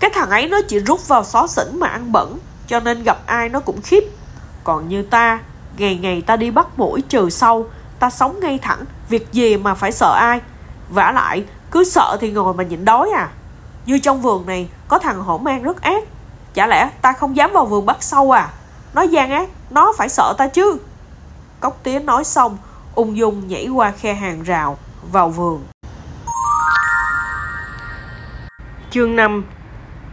Cái 0.00 0.10
thằng 0.14 0.30
ấy 0.30 0.48
nó 0.48 0.60
chỉ 0.68 0.78
rút 0.78 1.08
vào 1.08 1.24
xó 1.24 1.46
xỉnh 1.46 1.80
mà 1.80 1.86
ăn 1.86 2.12
bẩn, 2.12 2.38
cho 2.66 2.80
nên 2.80 3.02
gặp 3.02 3.26
ai 3.26 3.48
nó 3.48 3.60
cũng 3.60 3.82
khiếp. 3.82 4.04
Còn 4.64 4.88
như 4.88 5.02
ta, 5.02 5.40
ngày 5.76 5.96
ngày 5.96 6.22
ta 6.22 6.36
đi 6.36 6.50
bắt 6.50 6.78
mũi 6.78 7.02
trừ 7.08 7.30
sâu, 7.30 7.66
ta 7.98 8.10
sống 8.10 8.40
ngay 8.40 8.58
thẳng, 8.58 8.84
việc 9.08 9.32
gì 9.32 9.56
mà 9.56 9.74
phải 9.74 9.92
sợ 9.92 10.14
ai? 10.18 10.40
Vả 10.88 11.12
lại, 11.12 11.44
cứ 11.70 11.84
sợ 11.84 12.16
thì 12.20 12.30
ngồi 12.30 12.54
mà 12.54 12.64
nhịn 12.64 12.84
đói 12.84 13.10
à. 13.10 13.28
Như 13.86 13.98
trong 13.98 14.22
vườn 14.22 14.46
này, 14.46 14.68
có 14.88 14.98
thằng 14.98 15.20
hổ 15.22 15.38
mang 15.38 15.62
rất 15.62 15.82
ác 15.82 16.04
chả 16.54 16.66
lẽ 16.66 16.90
ta 17.02 17.12
không 17.12 17.36
dám 17.36 17.52
vào 17.52 17.66
vườn 17.66 17.86
bắt 17.86 17.96
sâu 18.00 18.30
à 18.30 18.48
nó 18.94 19.02
gian 19.02 19.30
ác 19.30 19.48
nó 19.70 19.92
phải 19.98 20.08
sợ 20.08 20.34
ta 20.38 20.46
chứ 20.46 20.78
cốc 21.60 21.78
tía 21.82 21.98
nói 21.98 22.24
xong 22.24 22.58
ung 22.94 23.16
dung 23.16 23.48
nhảy 23.48 23.68
qua 23.68 23.90
khe 23.90 24.14
hàng 24.14 24.42
rào 24.42 24.78
vào 25.12 25.28
vườn 25.28 25.64
chương 28.90 29.16
5 29.16 29.44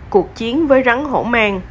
Cuộc 0.10 0.36
chiến 0.36 0.68
với 0.68 0.84
rắn 0.86 1.06
hổ 1.06 1.24
mang 1.24 1.62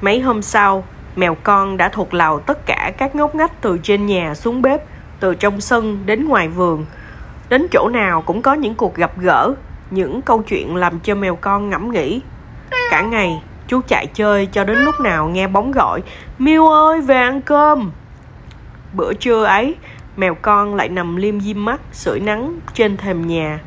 Mấy 0.00 0.20
hôm 0.20 0.42
sau, 0.42 0.84
mèo 1.16 1.36
con 1.42 1.76
đã 1.76 1.88
thuộc 1.88 2.14
lào 2.14 2.40
tất 2.40 2.66
cả 2.66 2.92
các 2.98 3.14
ngóc 3.14 3.34
ngách 3.34 3.60
từ 3.60 3.78
trên 3.82 4.06
nhà 4.06 4.34
xuống 4.34 4.62
bếp, 4.62 4.82
từ 5.20 5.34
trong 5.34 5.60
sân 5.60 6.02
đến 6.06 6.28
ngoài 6.28 6.48
vườn. 6.48 6.86
Đến 7.48 7.66
chỗ 7.72 7.88
nào 7.88 8.22
cũng 8.22 8.42
có 8.42 8.54
những 8.54 8.74
cuộc 8.74 8.94
gặp 8.94 9.18
gỡ, 9.18 9.54
những 9.90 10.22
câu 10.22 10.42
chuyện 10.42 10.76
làm 10.76 11.00
cho 11.00 11.14
mèo 11.14 11.36
con 11.36 11.70
ngẫm 11.70 11.90
nghĩ. 11.90 12.20
Cả 12.90 13.02
ngày, 13.02 13.42
chú 13.68 13.80
chạy 13.88 14.06
chơi 14.06 14.46
cho 14.46 14.64
đến 14.64 14.78
lúc 14.78 15.00
nào 15.00 15.28
nghe 15.28 15.48
bóng 15.48 15.72
gọi, 15.72 16.02
Miu 16.38 16.68
ơi, 16.68 17.00
về 17.00 17.16
ăn 17.16 17.42
cơm. 17.42 17.90
Bữa 18.92 19.12
trưa 19.12 19.44
ấy, 19.44 19.74
mèo 20.16 20.34
con 20.34 20.74
lại 20.74 20.88
nằm 20.88 21.16
liêm 21.16 21.40
diêm 21.40 21.64
mắt, 21.64 21.80
sưởi 21.92 22.20
nắng 22.20 22.60
trên 22.74 22.96
thềm 22.96 23.26
nhà. 23.26 23.60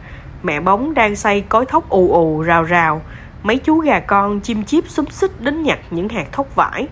Mẹ 0.43 0.59
bóng 0.59 0.93
đang 0.93 1.15
xay 1.15 1.41
cối 1.41 1.65
thóc 1.65 1.89
ù 1.89 2.13
ù, 2.13 2.41
rào 2.41 2.63
rào, 2.63 3.01
mấy 3.43 3.57
chú 3.57 3.79
gà 3.79 3.99
con 3.99 4.39
chim 4.39 4.63
chip 4.63 4.87
xúm 4.87 5.05
xích 5.05 5.41
đến 5.41 5.63
nhặt 5.63 5.79
những 5.91 6.09
hạt 6.09 6.31
thóc 6.31 6.55
vải. 6.55 6.87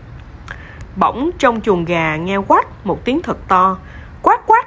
Bỗng 0.96 1.32
trong 1.40 1.62
chuồng 1.62 1.86
gà 1.86 2.16
nghe 2.16 2.38
quát 2.38 2.66
một 2.84 3.06
tiếng 3.06 3.22
thật 3.22 3.38
to. 3.48 3.78
Quát 4.22 4.40
quát! 4.48 4.66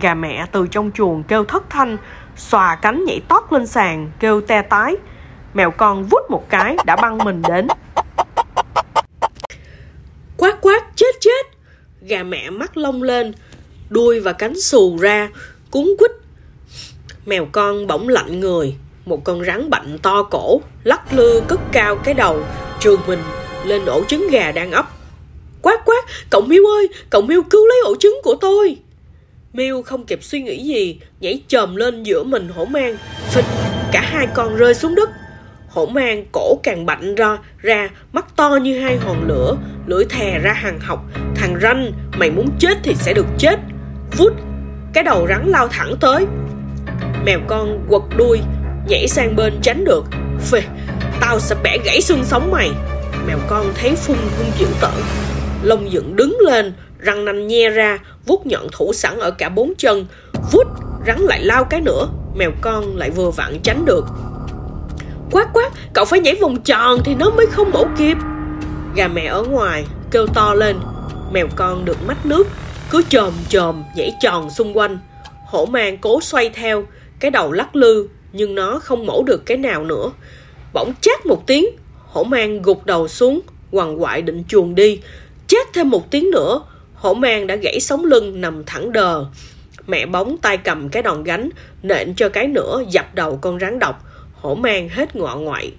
Gà 0.00 0.14
mẹ 0.14 0.46
từ 0.52 0.66
trong 0.66 0.90
chuồng 0.94 1.22
kêu 1.22 1.44
thất 1.44 1.70
thanh 1.70 1.96
xòa 2.36 2.76
cánh 2.76 3.04
nhảy 3.04 3.20
tót 3.28 3.52
lên 3.52 3.66
sàn 3.66 4.10
kêu 4.20 4.40
te 4.40 4.62
tái 4.62 4.96
mèo 5.54 5.70
con 5.70 6.04
vút 6.04 6.30
một 6.30 6.46
cái 6.48 6.76
đã 6.86 6.96
băng 6.96 7.18
mình 7.18 7.42
đến. 7.48 7.66
Quát 10.36 10.58
quát, 10.60 10.82
chết 10.96 11.14
chết. 11.20 11.46
Gà 12.02 12.22
mẹ 12.22 12.50
mắt 12.50 12.76
lông 12.76 13.02
lên, 13.02 13.32
đuôi 13.90 14.20
và 14.20 14.32
cánh 14.32 14.60
xù 14.60 14.98
ra, 14.98 15.28
cuốn 15.70 15.86
quýt. 15.98 16.10
Mèo 17.26 17.46
con 17.52 17.86
bỗng 17.86 18.08
lạnh 18.08 18.40
người, 18.40 18.74
một 19.04 19.24
con 19.24 19.44
rắn 19.44 19.70
bạnh 19.70 19.98
to 20.02 20.22
cổ, 20.22 20.60
lắc 20.84 21.12
lư 21.12 21.42
cất 21.48 21.60
cao 21.72 21.96
cái 21.96 22.14
đầu 22.14 22.44
trường 22.80 23.00
mình 23.06 23.22
lên 23.64 23.84
ổ 23.84 24.04
trứng 24.04 24.28
gà 24.30 24.52
đang 24.52 24.70
ấp. 24.72 24.86
Quát 25.62 25.80
quát, 25.84 26.04
cậu 26.30 26.40
miêu 26.40 26.64
ơi, 26.64 26.88
cậu 27.10 27.22
miêu 27.22 27.42
cứu 27.42 27.66
lấy 27.66 27.78
ổ 27.84 27.94
trứng 28.00 28.20
của 28.22 28.34
tôi. 28.34 28.76
Miêu 29.52 29.82
không 29.82 30.06
kịp 30.06 30.24
suy 30.24 30.42
nghĩ 30.42 30.64
gì, 30.64 31.00
nhảy 31.20 31.42
chồm 31.48 31.76
lên 31.76 32.02
giữa 32.02 32.24
mình 32.24 32.48
hổ 32.48 32.64
mang. 32.64 32.96
Phịch, 33.30 33.44
cả 33.92 34.00
hai 34.00 34.26
con 34.34 34.56
rơi 34.56 34.74
xuống 34.74 34.94
đất 34.94 35.10
hổ 35.74 35.86
mang 35.86 36.24
cổ 36.32 36.60
càng 36.62 36.86
bạnh 36.86 37.14
ra 37.14 37.38
ra 37.62 37.88
mắt 38.12 38.26
to 38.36 38.58
như 38.62 38.80
hai 38.80 38.96
hòn 38.96 39.28
lửa, 39.28 39.56
lưỡi 39.86 40.04
thè 40.04 40.38
ra 40.38 40.52
hàng 40.52 40.80
học. 40.80 41.04
Thằng 41.34 41.58
ranh, 41.62 41.92
mày 42.18 42.30
muốn 42.30 42.48
chết 42.58 42.78
thì 42.82 42.94
sẽ 42.94 43.12
được 43.14 43.26
chết. 43.38 43.58
Vút, 44.16 44.32
cái 44.92 45.04
đầu 45.04 45.26
rắn 45.28 45.46
lao 45.46 45.68
thẳng 45.68 45.94
tới. 46.00 46.26
Mèo 47.24 47.38
con 47.46 47.86
quật 47.88 48.02
đuôi, 48.16 48.40
nhảy 48.88 49.08
sang 49.08 49.36
bên 49.36 49.54
tránh 49.62 49.84
được. 49.84 50.04
Phê, 50.50 50.62
tao 51.20 51.40
sẽ 51.40 51.56
bẻ 51.62 51.78
gãy 51.84 52.00
xương 52.00 52.24
sống 52.24 52.50
mày. 52.50 52.70
Mèo 53.26 53.38
con 53.48 53.66
thấy 53.74 53.94
phun 53.96 54.16
hung 54.38 54.50
dữ 54.58 54.66
tợn 54.80 54.92
lông 55.64 55.92
dựng 55.92 56.16
đứng 56.16 56.36
lên, 56.40 56.72
răng 56.98 57.24
nanh 57.24 57.46
nhe 57.46 57.70
ra, 57.70 57.98
vuốt 58.26 58.46
nhọn 58.46 58.66
thủ 58.72 58.92
sẵn 58.92 59.18
ở 59.18 59.30
cả 59.30 59.48
bốn 59.48 59.72
chân. 59.78 60.06
Vút, 60.52 60.66
rắn 61.06 61.20
lại 61.20 61.40
lao 61.42 61.64
cái 61.64 61.80
nữa. 61.80 62.08
Mèo 62.34 62.50
con 62.60 62.96
lại 62.96 63.10
vừa 63.10 63.30
vặn 63.30 63.58
tránh 63.62 63.84
được 63.84 64.04
quát 65.34 65.48
quát 65.52 65.70
cậu 65.92 66.04
phải 66.04 66.20
nhảy 66.20 66.34
vòng 66.34 66.62
tròn 66.62 67.00
thì 67.04 67.14
nó 67.14 67.30
mới 67.30 67.46
không 67.46 67.70
bổ 67.72 67.86
kịp. 67.98 68.16
Gà 68.94 69.08
mẹ 69.08 69.24
ở 69.24 69.42
ngoài, 69.42 69.84
kêu 70.10 70.26
to 70.34 70.54
lên. 70.54 70.76
Mèo 71.32 71.46
con 71.56 71.84
được 71.84 71.96
mắt 72.06 72.26
nước, 72.26 72.46
cứ 72.90 73.02
chồm 73.08 73.32
chồm 73.48 73.82
nhảy 73.96 74.12
tròn 74.20 74.50
xung 74.50 74.76
quanh. 74.76 74.98
Hổ 75.46 75.66
mang 75.66 75.98
cố 75.98 76.20
xoay 76.20 76.48
theo, 76.48 76.86
cái 77.20 77.30
đầu 77.30 77.52
lắc 77.52 77.76
lư, 77.76 78.08
nhưng 78.32 78.54
nó 78.54 78.78
không 78.78 79.06
mổ 79.06 79.22
được 79.22 79.46
cái 79.46 79.56
nào 79.56 79.84
nữa. 79.84 80.10
Bỗng 80.72 80.92
chát 81.00 81.26
một 81.26 81.46
tiếng, 81.46 81.66
hổ 82.06 82.24
mang 82.24 82.62
gục 82.62 82.86
đầu 82.86 83.08
xuống, 83.08 83.40
quằn 83.70 84.02
quại 84.02 84.22
định 84.22 84.44
chuồn 84.48 84.74
đi. 84.74 85.00
Chát 85.46 85.72
thêm 85.72 85.90
một 85.90 86.10
tiếng 86.10 86.30
nữa, 86.30 86.60
hổ 86.94 87.14
mang 87.14 87.46
đã 87.46 87.56
gãy 87.56 87.80
sống 87.80 88.04
lưng, 88.04 88.40
nằm 88.40 88.64
thẳng 88.64 88.92
đờ. 88.92 89.24
Mẹ 89.86 90.06
bóng 90.06 90.36
tay 90.38 90.56
cầm 90.56 90.88
cái 90.88 91.02
đòn 91.02 91.24
gánh, 91.24 91.50
nện 91.82 92.14
cho 92.14 92.28
cái 92.28 92.46
nữa 92.46 92.82
dập 92.88 93.14
đầu 93.14 93.38
con 93.42 93.60
rắn 93.60 93.78
độc 93.78 94.04
hổ 94.44 94.54
mang 94.54 94.88
hết 94.88 95.16
ngọ 95.16 95.36
ngoại. 95.36 95.72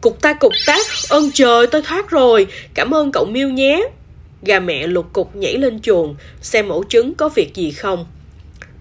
Cục 0.00 0.20
ta 0.20 0.32
cục 0.32 0.52
tác, 0.66 0.86
ơn 1.08 1.30
trời, 1.34 1.66
tôi 1.66 1.82
thoát 1.82 2.10
rồi. 2.10 2.46
Cảm 2.74 2.94
ơn 2.94 3.12
cậu 3.12 3.24
miêu 3.24 3.48
nhé. 3.48 3.88
Gà 4.42 4.60
mẹ 4.60 4.86
lục 4.86 5.12
cục 5.12 5.36
nhảy 5.36 5.58
lên 5.58 5.80
chuồng, 5.80 6.16
xem 6.42 6.68
ổ 6.68 6.84
trứng 6.88 7.14
có 7.14 7.28
việc 7.28 7.54
gì 7.54 7.70
không. 7.70 8.06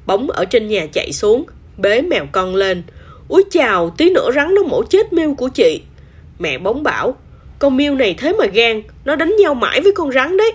Bóng 0.06 0.30
ở 0.30 0.46
trên 0.46 0.68
nhà 0.68 0.88
chạy 0.94 1.14
xuống, 1.14 1.46
bế 1.78 2.02
mèo 2.02 2.26
con 2.32 2.56
lên. 2.56 2.84
Úi 3.28 3.44
chào, 3.52 3.90
tí 3.98 4.10
nữa 4.10 4.30
rắn 4.36 4.56
nó 4.56 4.64
mổ 4.64 4.84
chết 4.84 5.14
miêu 5.14 5.34
của 5.34 5.48
chị. 5.48 5.82
Mẹ 6.40 6.58
bóng 6.58 6.84
bảo, 6.84 7.16
con 7.60 7.78
miêu 7.78 7.96
này 7.96 8.16
thế 8.18 8.34
mà 8.34 8.46
gan, 8.46 8.82
nó 9.06 9.16
đánh 9.16 9.36
nhau 9.40 9.54
mãi 9.54 9.82
với 9.82 9.92
con 9.96 10.12
rắn 10.12 10.38
đấy. 10.38 10.52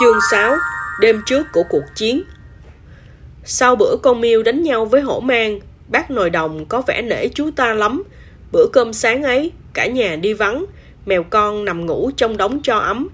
Chương 0.00 0.18
6 0.30 0.56
đêm 1.00 1.22
trước 1.26 1.46
của 1.52 1.62
cuộc 1.70 1.84
chiến. 1.94 2.22
Sau 3.44 3.76
bữa 3.76 3.96
con 4.02 4.20
miêu 4.20 4.42
đánh 4.42 4.62
nhau 4.62 4.84
với 4.84 5.00
hổ 5.00 5.20
mang 5.20 5.60
bác 5.90 6.10
nồi 6.10 6.30
đồng 6.30 6.64
có 6.66 6.82
vẻ 6.86 7.02
nể 7.02 7.28
chú 7.28 7.50
ta 7.56 7.74
lắm. 7.74 8.02
Bữa 8.52 8.66
cơm 8.72 8.92
sáng 8.92 9.22
ấy, 9.22 9.52
cả 9.72 9.86
nhà 9.86 10.16
đi 10.16 10.34
vắng. 10.34 10.64
Mèo 11.06 11.22
con 11.22 11.64
nằm 11.64 11.86
ngủ 11.86 12.10
trong 12.16 12.36
đống 12.36 12.60
cho 12.62 12.78
ấm. 12.78 13.08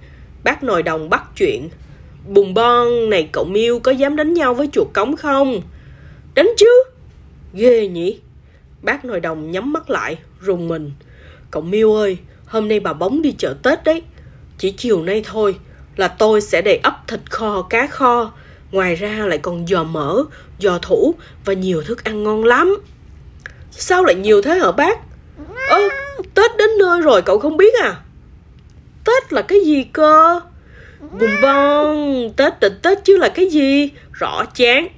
Bác 0.44 0.62
nồi 0.62 0.82
đồng 0.82 1.10
bắt 1.10 1.22
chuyện. 1.36 1.68
Bùng 2.28 2.54
bon, 2.54 3.10
này 3.10 3.28
cậu 3.32 3.44
miêu 3.44 3.78
có 3.78 3.92
dám 3.92 4.16
đánh 4.16 4.34
nhau 4.34 4.54
với 4.54 4.68
chuột 4.72 4.86
cống 4.94 5.16
không? 5.16 5.62
Đánh 6.34 6.48
chứ. 6.56 6.84
Ghê 7.54 7.88
nhỉ. 7.88 8.20
Bác 8.82 9.04
nồi 9.04 9.20
đồng 9.20 9.50
nhắm 9.50 9.72
mắt 9.72 9.90
lại, 9.90 10.16
rùng 10.40 10.68
mình. 10.68 10.92
Cậu 11.50 11.62
miêu 11.62 11.94
ơi, 11.94 12.18
hôm 12.46 12.68
nay 12.68 12.80
bà 12.80 12.92
bóng 12.92 13.22
đi 13.22 13.34
chợ 13.38 13.54
tết 13.62 13.84
đấy. 13.84 14.02
Chỉ 14.58 14.70
chiều 14.70 15.02
nay 15.02 15.22
thôi 15.26 15.56
là 15.96 16.08
tôi 16.08 16.40
sẽ 16.40 16.62
đầy 16.62 16.76
ấp 16.76 17.02
thịt 17.08 17.20
kho, 17.30 17.62
cá 17.62 17.86
kho 17.86 18.32
ngoài 18.72 18.94
ra 18.94 19.26
lại 19.26 19.38
còn 19.38 19.66
giò 19.66 19.84
mỡ 19.84 20.22
giò 20.58 20.78
thủ 20.78 21.14
và 21.44 21.52
nhiều 21.52 21.82
thức 21.82 22.04
ăn 22.04 22.22
ngon 22.22 22.44
lắm. 22.44 22.78
Sao 23.70 24.04
lại 24.04 24.14
nhiều 24.14 24.42
thế 24.42 24.58
hả 24.58 24.72
bác? 24.72 24.98
Ơ, 25.68 25.88
tết 26.34 26.56
đến 26.58 26.70
nơi 26.78 27.00
rồi 27.00 27.22
cậu 27.22 27.38
không 27.38 27.56
biết 27.56 27.74
à? 27.82 27.96
Tết 29.04 29.32
là 29.32 29.42
cái 29.42 29.60
gì 29.60 29.84
cơ? 29.92 30.40
Bùm 31.00 31.30
bon 31.42 32.30
tết 32.36 32.60
định 32.60 32.78
tết 32.82 33.04
chứ 33.04 33.16
là 33.16 33.28
cái 33.28 33.46
gì? 33.46 33.90
Rõ 34.12 34.44
chán. 34.54 34.88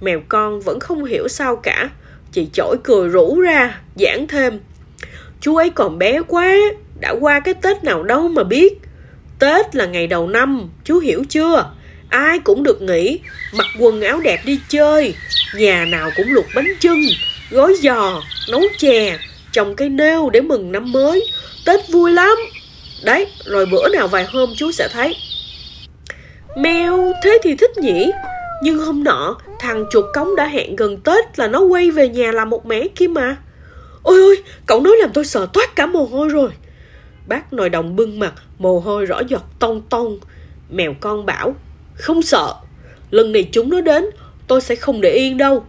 Mèo 0.00 0.20
con 0.28 0.60
vẫn 0.60 0.80
không 0.80 1.04
hiểu 1.04 1.28
sao 1.28 1.56
cả. 1.56 1.90
Chị 2.32 2.48
chổi 2.52 2.76
cười 2.84 3.08
rủ 3.08 3.40
ra, 3.40 3.80
giảng 3.96 4.26
thêm. 4.26 4.60
Chú 5.40 5.56
ấy 5.56 5.70
còn 5.70 5.98
bé 5.98 6.20
quá, 6.28 6.54
đã 7.00 7.14
qua 7.20 7.40
cái 7.40 7.54
tết 7.54 7.84
nào 7.84 8.02
đâu 8.02 8.28
mà 8.28 8.44
biết. 8.44 8.80
Tết 9.38 9.76
là 9.76 9.86
ngày 9.86 10.06
đầu 10.06 10.28
năm, 10.28 10.70
chú 10.84 10.98
hiểu 10.98 11.24
chưa? 11.28 11.70
Ai 12.12 12.38
cũng 12.38 12.62
được 12.62 12.82
nghỉ, 12.82 13.20
mặc 13.52 13.66
quần 13.78 14.00
áo 14.00 14.20
đẹp 14.20 14.40
đi 14.44 14.60
chơi, 14.68 15.14
nhà 15.56 15.84
nào 15.84 16.10
cũng 16.16 16.32
luộc 16.32 16.44
bánh 16.54 16.68
chưng, 16.80 17.00
gói 17.50 17.74
giò, 17.82 18.22
nấu 18.50 18.62
chè, 18.78 19.18
trồng 19.52 19.76
cây 19.76 19.88
nêu 19.88 20.30
để 20.30 20.40
mừng 20.40 20.72
năm 20.72 20.92
mới. 20.92 21.26
Tết 21.66 21.80
vui 21.90 22.12
lắm. 22.12 22.36
Đấy, 23.04 23.26
rồi 23.44 23.66
bữa 23.66 23.88
nào 23.88 24.08
vài 24.08 24.24
hôm 24.24 24.50
chú 24.56 24.72
sẽ 24.72 24.88
thấy. 24.92 25.16
Mèo, 26.56 27.12
thế 27.24 27.38
thì 27.42 27.54
thích 27.54 27.78
nhỉ? 27.78 28.10
Nhưng 28.62 28.78
hôm 28.78 29.04
nọ, 29.04 29.36
thằng 29.60 29.84
chuột 29.90 30.04
cống 30.14 30.36
đã 30.36 30.46
hẹn 30.46 30.76
gần 30.76 31.00
tết 31.00 31.38
là 31.38 31.48
nó 31.48 31.60
quay 31.60 31.90
về 31.90 32.08
nhà 32.08 32.32
làm 32.32 32.50
một 32.50 32.66
mẻ 32.66 32.86
kia 32.96 33.08
mà. 33.08 33.36
Ôi 34.02 34.20
ôi, 34.20 34.42
cậu 34.66 34.80
nói 34.80 34.96
làm 35.00 35.10
tôi 35.14 35.24
sợ 35.24 35.46
toát 35.52 35.76
cả 35.76 35.86
mồ 35.86 36.04
hôi 36.04 36.28
rồi. 36.28 36.50
Bác 37.26 37.52
nồi 37.52 37.68
đồng 37.68 37.96
bưng 37.96 38.18
mặt, 38.18 38.32
mồ 38.58 38.80
hôi 38.80 39.06
rõ 39.06 39.20
giọt 39.28 39.42
tông 39.58 39.82
tông. 39.90 40.18
Mèo 40.70 40.94
con 41.00 41.26
bảo 41.26 41.54
không 41.94 42.22
sợ. 42.22 42.54
Lần 43.10 43.32
này 43.32 43.48
chúng 43.52 43.70
nó 43.70 43.80
đến, 43.80 44.04
tôi 44.46 44.60
sẽ 44.60 44.74
không 44.74 45.00
để 45.00 45.10
yên 45.10 45.36
đâu. 45.36 45.64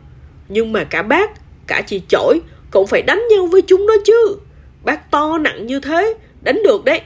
Nhưng 0.49 0.71
mà 0.71 0.83
cả 0.83 1.01
bác, 1.01 1.31
cả 1.67 1.81
chị 1.87 2.01
chổi 2.09 2.39
cũng 2.71 2.87
phải 2.87 3.01
đánh 3.01 3.23
nhau 3.31 3.47
với 3.47 3.61
chúng 3.61 3.85
nó 3.87 3.93
chứ. 4.05 4.37
Bác 4.83 5.11
to 5.11 5.37
nặng 5.37 5.67
như 5.67 5.79
thế, 5.79 6.13
đánh 6.41 6.63
được 6.63 6.85
đấy. 6.85 7.01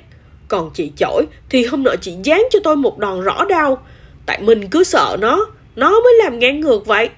Còn 0.47 0.71
chị 0.73 0.91
chổi 0.95 1.25
thì 1.49 1.65
hôm 1.65 1.84
nọ 1.84 1.95
chị 2.01 2.15
dán 2.23 2.41
cho 2.51 2.60
tôi 2.63 2.75
một 2.75 2.97
đòn 2.97 3.21
rõ 3.21 3.45
đau. 3.49 3.84
Tại 4.25 4.41
mình 4.41 4.67
cứ 4.67 4.84
sợ 4.84 5.17
nó 5.19 5.45
nó 5.75 5.89
mới 5.89 6.13
làm 6.23 6.39
ngang 6.39 6.60
ngược 6.60 6.86
vậy. 6.86 7.10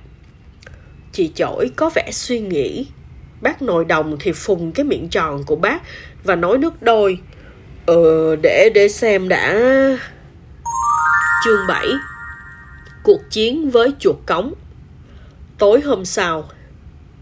Chị 1.11 1.31
chổi 1.35 1.71
có 1.75 1.89
vẻ 1.95 2.09
suy 2.11 2.39
nghĩ. 2.39 2.87
Bác 3.41 3.61
nội 3.61 3.85
đồng 3.85 4.17
thì 4.19 4.31
phùng 4.31 4.71
cái 4.71 4.83
miệng 4.83 5.09
tròn 5.09 5.43
của 5.45 5.55
bác 5.55 5.81
và 6.23 6.35
nói 6.35 6.57
nước 6.57 6.81
đôi. 6.81 7.17
Ờ 7.85 8.35
để 8.35 8.69
để 8.73 8.87
xem 8.87 9.29
đã 9.29 9.53
chương 11.43 11.67
7 11.67 11.87
cuộc 13.03 13.21
chiến 13.29 13.69
với 13.69 13.93
chuột 13.99 14.15
cống. 14.25 14.53
Tối 15.57 15.81
hôm 15.81 16.05
sau, 16.05 16.49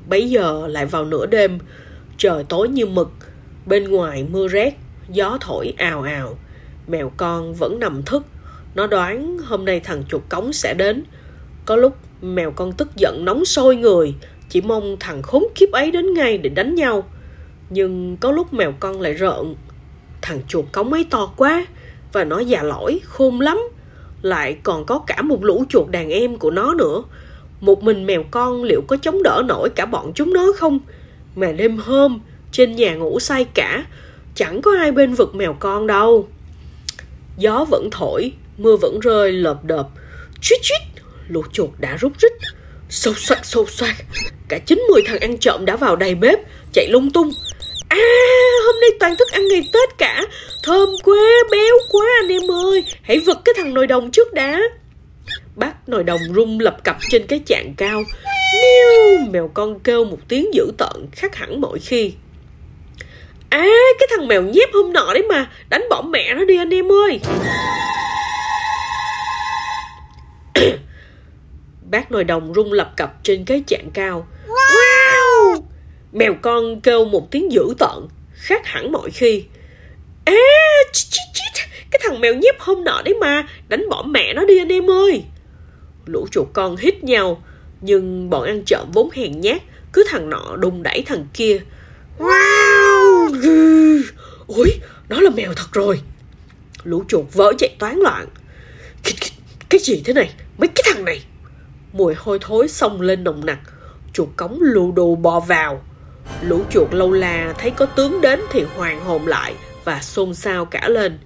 bấy 0.09 0.29
giờ 0.29 0.67
lại 0.67 0.85
vào 0.85 1.05
nửa 1.05 1.25
đêm, 1.25 1.59
trời 2.17 2.43
tối 2.43 2.69
như 2.69 2.85
mực, 2.85 3.11
bên 3.65 3.83
ngoài 3.83 4.25
mưa 4.31 4.47
rét, 4.47 4.73
gió 5.09 5.37
thổi 5.41 5.73
ào 5.77 6.01
ào. 6.01 6.37
Mèo 6.87 7.11
con 7.17 7.53
vẫn 7.53 7.79
nằm 7.79 8.03
thức, 8.03 8.25
nó 8.75 8.87
đoán 8.87 9.37
hôm 9.37 9.65
nay 9.65 9.79
thằng 9.79 10.03
chuột 10.09 10.21
cống 10.29 10.53
sẽ 10.53 10.73
đến. 10.73 11.03
Có 11.65 11.75
lúc 11.75 11.97
mèo 12.21 12.51
con 12.51 12.73
tức 12.73 12.95
giận 12.95 13.25
nóng 13.25 13.45
sôi 13.45 13.75
người, 13.75 14.15
chỉ 14.49 14.61
mong 14.61 14.97
thằng 14.99 15.21
khốn 15.21 15.43
kiếp 15.55 15.71
ấy 15.71 15.91
đến 15.91 16.13
ngay 16.13 16.37
để 16.37 16.49
đánh 16.49 16.75
nhau. 16.75 17.09
Nhưng 17.69 18.17
có 18.17 18.31
lúc 18.31 18.53
mèo 18.53 18.73
con 18.79 19.01
lại 19.01 19.13
rợn, 19.13 19.55
thằng 20.21 20.41
chuột 20.47 20.65
cống 20.71 20.93
ấy 20.93 21.05
to 21.09 21.33
quá, 21.37 21.65
và 22.13 22.23
nó 22.23 22.39
già 22.39 22.63
lỗi, 22.63 22.99
khôn 23.05 23.41
lắm 23.41 23.57
lại 24.21 24.57
còn 24.63 24.85
có 24.85 24.99
cả 25.07 25.21
một 25.21 25.43
lũ 25.43 25.65
chuột 25.69 25.89
đàn 25.89 26.09
em 26.09 26.37
của 26.37 26.51
nó 26.51 26.73
nữa. 26.73 27.03
Một 27.61 27.83
mình 27.83 28.05
mèo 28.05 28.23
con 28.31 28.63
liệu 28.63 28.81
có 28.87 28.97
chống 28.97 29.23
đỡ 29.23 29.43
nổi 29.47 29.69
cả 29.69 29.85
bọn 29.85 30.11
chúng 30.15 30.33
nó 30.33 30.53
không? 30.57 30.79
Mà 31.35 31.51
đêm 31.51 31.77
hôm, 31.77 32.19
trên 32.51 32.75
nhà 32.75 32.95
ngủ 32.95 33.19
say 33.19 33.45
cả, 33.53 33.85
chẳng 34.35 34.61
có 34.61 34.71
ai 34.79 34.91
bên 34.91 35.13
vực 35.13 35.35
mèo 35.35 35.53
con 35.59 35.87
đâu. 35.87 36.27
Gió 37.37 37.65
vẫn 37.71 37.89
thổi, 37.91 38.31
mưa 38.57 38.75
vẫn 38.75 38.99
rơi 38.99 39.31
lợp 39.31 39.63
đợp. 39.63 39.87
Chuýt 40.41 40.59
chuýt 40.61 40.81
lũ 41.27 41.43
chuột 41.51 41.69
đã 41.79 41.97
rút 41.97 42.11
rít. 42.19 42.31
Xô 42.89 43.13
soạt 43.13 43.45
xô 43.45 43.65
soạt 43.67 43.95
cả 44.47 44.59
chín 44.65 44.79
mười 44.91 45.01
thằng 45.05 45.19
ăn 45.19 45.37
trộm 45.37 45.65
đã 45.65 45.75
vào 45.75 45.95
đầy 45.95 46.15
bếp, 46.15 46.39
chạy 46.73 46.87
lung 46.89 47.11
tung 47.11 47.29
à 47.87 47.97
hôm 48.65 48.75
nay 48.81 48.89
toàn 48.99 49.15
thức 49.15 49.27
ăn 49.31 49.47
ngày 49.47 49.69
tết 49.73 49.97
cả. 49.97 50.23
Thơm 50.63 50.89
quá, 51.03 51.21
béo 51.51 51.75
quá 51.89 52.05
anh 52.21 52.31
em 52.31 52.51
ơi. 52.51 52.83
Hãy 53.01 53.19
vật 53.19 53.41
cái 53.45 53.53
thằng 53.57 53.73
nồi 53.73 53.87
đồng 53.87 54.11
trước 54.11 54.33
đã. 54.33 54.59
Bác 55.55 55.89
nồi 55.89 56.03
đồng 56.03 56.19
rung 56.35 56.59
lập 56.59 56.83
cập 56.83 56.97
trên 57.09 57.27
cái 57.27 57.41
chạn 57.45 57.73
cao. 57.77 58.03
Miu, 58.53 59.17
mèo 59.31 59.51
con 59.53 59.79
kêu 59.79 60.05
một 60.05 60.19
tiếng 60.27 60.53
dữ 60.53 60.71
tợn, 60.77 61.07
khác 61.11 61.35
hẳn 61.35 61.61
mọi 61.61 61.79
khi. 61.79 62.13
À 63.49 63.67
cái 63.99 64.07
thằng 64.11 64.27
mèo 64.27 64.41
nhép 64.41 64.73
hôm 64.73 64.93
nọ 64.93 65.13
đấy 65.13 65.23
mà. 65.29 65.49
Đánh 65.69 65.83
bỏ 65.89 66.01
mẹ 66.01 66.33
nó 66.33 66.45
đi 66.45 66.57
anh 66.57 66.73
em 66.73 66.91
ơi. 66.91 67.19
Bác 71.91 72.11
nồi 72.11 72.23
đồng 72.23 72.53
rung 72.55 72.73
lập 72.73 72.93
cập 72.97 73.13
trên 73.23 73.45
cái 73.45 73.63
chạn 73.67 73.89
cao. 73.93 74.27
Mèo 76.11 76.33
con 76.41 76.81
kêu 76.81 77.05
một 77.05 77.31
tiếng 77.31 77.51
dữ 77.51 77.63
tợn 77.79 78.07
Khác 78.33 78.65
hẳn 78.65 78.91
mọi 78.91 79.09
khi. 79.11 79.43
À 80.25 80.33
chít, 80.93 81.05
chít, 81.11 81.23
chít. 81.33 81.67
Cái 81.91 81.99
thằng 82.03 82.21
mèo 82.21 82.33
nhép 82.33 82.59
hôm 82.59 82.83
nọ 82.83 83.01
đấy 83.05 83.15
mà 83.21 83.47
Đánh 83.67 83.89
bỏ 83.89 84.05
mẹ 84.07 84.33
nó 84.33 84.45
đi 84.45 84.59
anh 84.59 84.71
em 84.71 84.91
ơi. 84.91 85.23
Lũ 86.05 86.27
chuột 86.31 86.47
con 86.53 86.75
hít 86.75 87.03
nhau 87.03 87.43
Nhưng 87.81 88.29
bọn 88.29 88.43
ăn 88.43 88.63
trộm 88.65 88.87
vốn 88.93 89.09
hèn 89.13 89.41
nhát 89.41 89.61
Cứ 89.93 90.03
thằng 90.09 90.29
nọ 90.29 90.55
đùng 90.55 90.83
đẩy 90.83 91.03
thằng 91.05 91.27
kia. 91.33 91.59
Wow! 92.19 94.03
Ôi 94.47 94.79
Nó 95.09 95.21
là 95.21 95.29
mèo 95.29 95.53
thật 95.53 95.67
rồi. 95.71 96.01
Lũ 96.83 97.03
chuột 97.07 97.25
vỡ 97.33 97.53
chạy 97.57 97.75
toán 97.79 97.95
loạn. 97.95 98.27
Cái 99.69 99.79
gì 99.79 100.01
thế 100.05 100.13
này? 100.13 100.29
Mấy 100.57 100.67
cái 100.67 100.83
thằng 100.93 101.05
này? 101.05 101.23
Mùi 101.93 102.13
hôi 102.17 102.39
thối 102.41 102.67
xông 102.67 103.01
lên 103.01 103.23
nồng 103.23 103.45
nặc. 103.45 103.59
Chuột 104.13 104.29
cống 104.35 104.57
lù 104.61 104.91
đù 104.91 105.15
bò 105.15 105.39
vào. 105.39 105.83
Lũ 106.41 106.63
chuột 106.69 106.93
lâu 106.93 107.11
la 107.11 107.53
thấy 107.57 107.71
có 107.71 107.85
tướng 107.85 108.21
đến 108.21 108.41
Thì 108.51 108.65
hoàng 108.75 109.01
hồn 109.01 109.27
lại 109.27 109.53
Và 109.83 110.01
xôn 110.01 110.33
xao 110.33 110.65
cả 110.65 110.89
lên. 110.89 111.19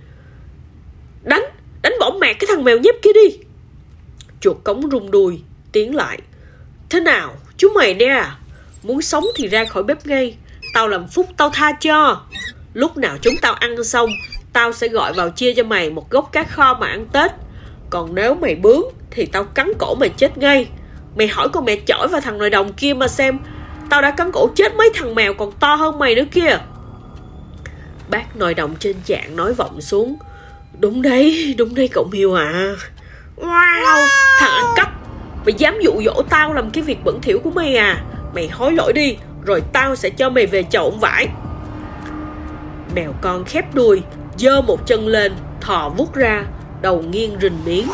Đánh, 1.23 1.43
đánh 1.81 1.93
bỏ 1.99 2.11
mẹ 2.21 2.33
cái 2.33 2.47
thằng 2.47 2.63
mèo 2.63 2.77
nhép 2.77 2.95
kia 3.01 3.13
đi. 3.13 3.37
Chuột 4.39 4.57
cống 4.63 4.89
rung 4.91 5.11
đuôi 5.11 5.41
Tiến 5.71 5.95
lại. 5.95 6.19
Thế 6.89 6.99
nào 6.99 7.35
chú 7.57 7.69
mày 7.75 7.93
nè? 7.93 8.25
Muốn 8.83 9.01
sống 9.01 9.25
thì 9.35 9.47
ra 9.47 9.65
khỏi 9.65 9.83
bếp 9.83 10.05
ngay. 10.07 10.37
Tao 10.73 10.87
làm 10.87 11.07
phúc 11.07 11.27
tao 11.37 11.49
tha 11.49 11.71
cho. 11.71 12.21
Lúc 12.73 12.97
nào 12.97 13.17
chúng 13.21 13.35
tao 13.41 13.53
ăn 13.53 13.83
xong 13.83 14.09
Tao 14.53 14.73
sẽ 14.73 14.87
gọi 14.87 15.13
vào 15.13 15.29
chia 15.29 15.53
cho 15.53 15.63
mày 15.63 15.89
một 15.89 16.09
gốc 16.09 16.29
cá 16.31 16.43
kho 16.43 16.77
mà 16.79 16.87
ăn 16.87 17.07
Tết. 17.13 17.31
Còn 17.89 18.15
nếu 18.15 18.35
mày 18.35 18.55
bướng 18.55 18.81
Thì 19.11 19.25
tao 19.25 19.43
cắn 19.43 19.71
cổ 19.79 19.95
mày 19.95 20.09
chết 20.09 20.37
ngay. 20.37 20.67
Mày 21.15 21.27
hỏi 21.27 21.49
con 21.49 21.65
mẹ 21.65 21.75
chổi 21.85 22.07
và 22.07 22.19
thằng 22.19 22.37
nội 22.37 22.49
đồng 22.49 22.73
kia 22.73 22.93
mà 22.93 23.07
xem 23.07 23.39
Tao 23.91 24.01
đã 24.01 24.11
cắn 24.11 24.31
cổ 24.31 24.49
chết 24.55 24.75
mấy 24.75 24.89
thằng 24.93 25.15
mèo 25.15 25.33
còn 25.33 25.51
to 25.51 25.75
hơn 25.75 25.99
mày 25.99 26.15
nữa 26.15 26.23
kia. 26.31 26.57
Bác 28.09 28.35
nội 28.35 28.53
đồng 28.53 28.75
trên 28.75 28.95
trạng 29.05 29.35
nói 29.35 29.53
vọng 29.53 29.81
xuống. 29.81 30.15
Đúng 30.79 31.01
đấy, 31.01 31.55
đúng 31.57 31.75
đấy 31.75 31.89
cậu 31.93 32.07
Miêu 32.11 32.33
à. 32.33 32.75
Wow, 33.37 34.07
thằng 34.39 34.51
ăn 34.51 34.65
cắp. 34.75 34.91
Mày 35.45 35.53
dám 35.53 35.79
dụ 35.81 36.01
dỗ 36.05 36.21
tao 36.29 36.53
làm 36.53 36.69
cái 36.69 36.83
việc 36.83 37.03
bẩn 37.03 37.19
thỉu 37.21 37.39
của 37.43 37.51
mày 37.51 37.75
à? 37.75 38.03
Mày 38.35 38.47
hối 38.47 38.73
lỗi 38.73 38.93
đi 38.93 39.17
Rồi 39.45 39.61
tao 39.73 39.95
sẽ 39.95 40.09
cho 40.09 40.29
mày 40.29 40.45
về 40.45 40.63
chậu 40.63 40.91
vải. 40.91 41.27
Mèo 42.95 43.13
con 43.21 43.45
khép 43.45 43.75
đuôi 43.75 44.01
giơ 44.37 44.61
một 44.61 44.87
chân 44.87 45.07
lên 45.07 45.33
Thò 45.61 45.89
vút 45.89 46.15
ra 46.15 46.43
Đầu 46.81 47.01
nghiêng 47.01 47.37
rình 47.41 47.57
miếng. 47.65 47.87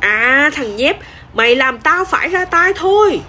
À 0.00 0.50
thằng 0.54 0.76
nhép 0.76 0.96
Mày 1.34 1.56
làm 1.56 1.78
tao 1.78 2.04
phải 2.04 2.28
ra 2.28 2.44
tay 2.44 2.72
thôi. 2.76 3.20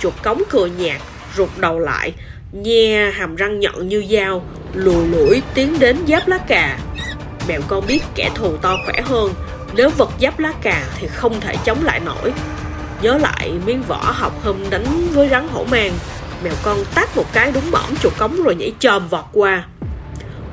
Chuột 0.00 0.14
cống 0.22 0.42
cười 0.50 0.70
nhạt 0.70 1.00
Rụt 1.36 1.48
đầu 1.56 1.78
lại, 1.78 2.12
Nhe 2.52 3.10
hàm 3.10 3.36
răng 3.36 3.60
nhọn 3.60 3.88
như 3.88 4.04
dao 4.10 4.44
Lùi 4.74 5.06
lũi 5.06 5.42
tiến 5.54 5.78
đến 5.78 5.96
giáp 6.08 6.28
lá 6.28 6.38
cà. 6.38 6.78
Mèo 7.48 7.60
con 7.68 7.86
biết 7.86 8.00
kẻ 8.14 8.30
thù 8.34 8.56
to 8.56 8.76
khỏe 8.84 9.00
hơn, 9.00 9.34
Nếu 9.74 9.90
vật 9.90 10.10
giáp 10.20 10.38
lá 10.38 10.52
cà 10.62 10.84
thì 10.98 11.06
không 11.06 11.40
thể 11.40 11.56
chống 11.64 11.84
lại 11.84 12.00
nổi. 12.00 12.32
Nhớ 13.02 13.18
lại 13.18 13.52
miếng 13.66 13.82
vỏ 13.82 14.12
học 14.14 14.44
hôm 14.44 14.56
đánh 14.70 15.08
với 15.12 15.28
rắn 15.28 15.48
hổ 15.48 15.64
mang 15.70 15.92
Mèo 16.44 16.54
con 16.62 16.78
tát 16.94 17.16
một 17.16 17.32
cái 17.32 17.52
đúng 17.52 17.70
mõm 17.70 17.96
chuột 18.02 18.12
cống 18.18 18.42
rồi 18.42 18.54
nhảy 18.54 18.72
chồm 18.78 19.08
vọt 19.08 19.24
qua. 19.32 19.64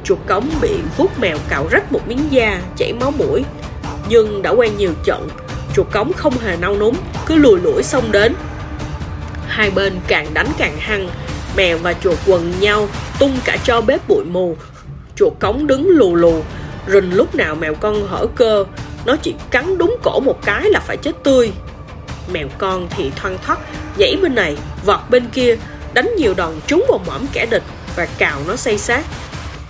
Chuột 0.04 0.20
cống 0.28 0.50
bị 0.62 0.80
vuốt 0.98 1.20
mèo 1.20 1.38
cạo 1.50 1.68
rách 1.72 1.92
một 1.92 2.08
miếng 2.08 2.32
da, 2.32 2.62
chảy 2.78 2.94
máu 2.94 3.12
mũi, 3.12 3.44
Nhưng 4.10 4.42
đã 4.42 4.50
quen 4.50 4.78
nhiều 4.78 4.94
trận, 5.04 5.28
Chuột 5.76 5.92
cống 5.92 6.14
không 6.14 6.38
hề 6.38 6.58
nao 6.58 6.78
núng, 6.78 6.96
Cứ 7.26 7.36
lùi 7.36 7.60
lũi 7.62 7.84
xông 7.84 8.12
đến. 8.12 8.34
Hai 9.62 9.72
bên 9.72 9.94
càng 10.08 10.34
đánh 10.34 10.48
càng 10.58 10.78
hăng. 10.80 11.10
Mèo 11.58 11.78
và 11.78 11.94
chuột 11.94 12.18
quần 12.28 12.52
nhau 12.60 12.88
Tung 13.20 13.38
cả 13.46 13.58
cho 13.64 13.82
bếp 13.82 14.08
bụi 14.08 14.24
mù. 14.26 14.58
Chuột 15.16 15.34
cống 15.40 15.68
đứng 15.68 15.90
lù 15.90 16.16
lù. 16.16 16.44
Rình 16.88 17.16
lúc 17.16 17.36
nào 17.36 17.56
mèo 17.56 17.74
con 17.74 18.08
hở 18.08 18.28
cơ 18.36 18.66
Nó 19.06 19.16
chỉ 19.16 19.36
cắn 19.52 19.78
đúng 19.78 19.96
cổ 20.04 20.20
một 20.20 20.40
cái 20.46 20.70
là 20.70 20.80
phải 20.80 20.98
chết 20.98 21.24
tươi. 21.24 21.52
Mèo 22.34 22.48
con 22.58 22.88
thì 22.90 23.12
thoăn 23.16 23.38
thoắt 23.46 23.60
Nhảy 23.98 24.18
bên 24.22 24.36
này, 24.36 24.58
vọt 24.86 25.00
bên 25.10 25.30
kia 25.34 25.58
Đánh 25.94 26.12
nhiều 26.18 26.34
đòn 26.38 26.54
trúng 26.68 26.86
vào 26.90 27.00
mõm 27.08 27.22
kẻ 27.34 27.46
địch 27.46 27.64
Và 27.96 28.08
cào 28.18 28.40
nó 28.48 28.56
say 28.56 28.78
sát 28.78 29.06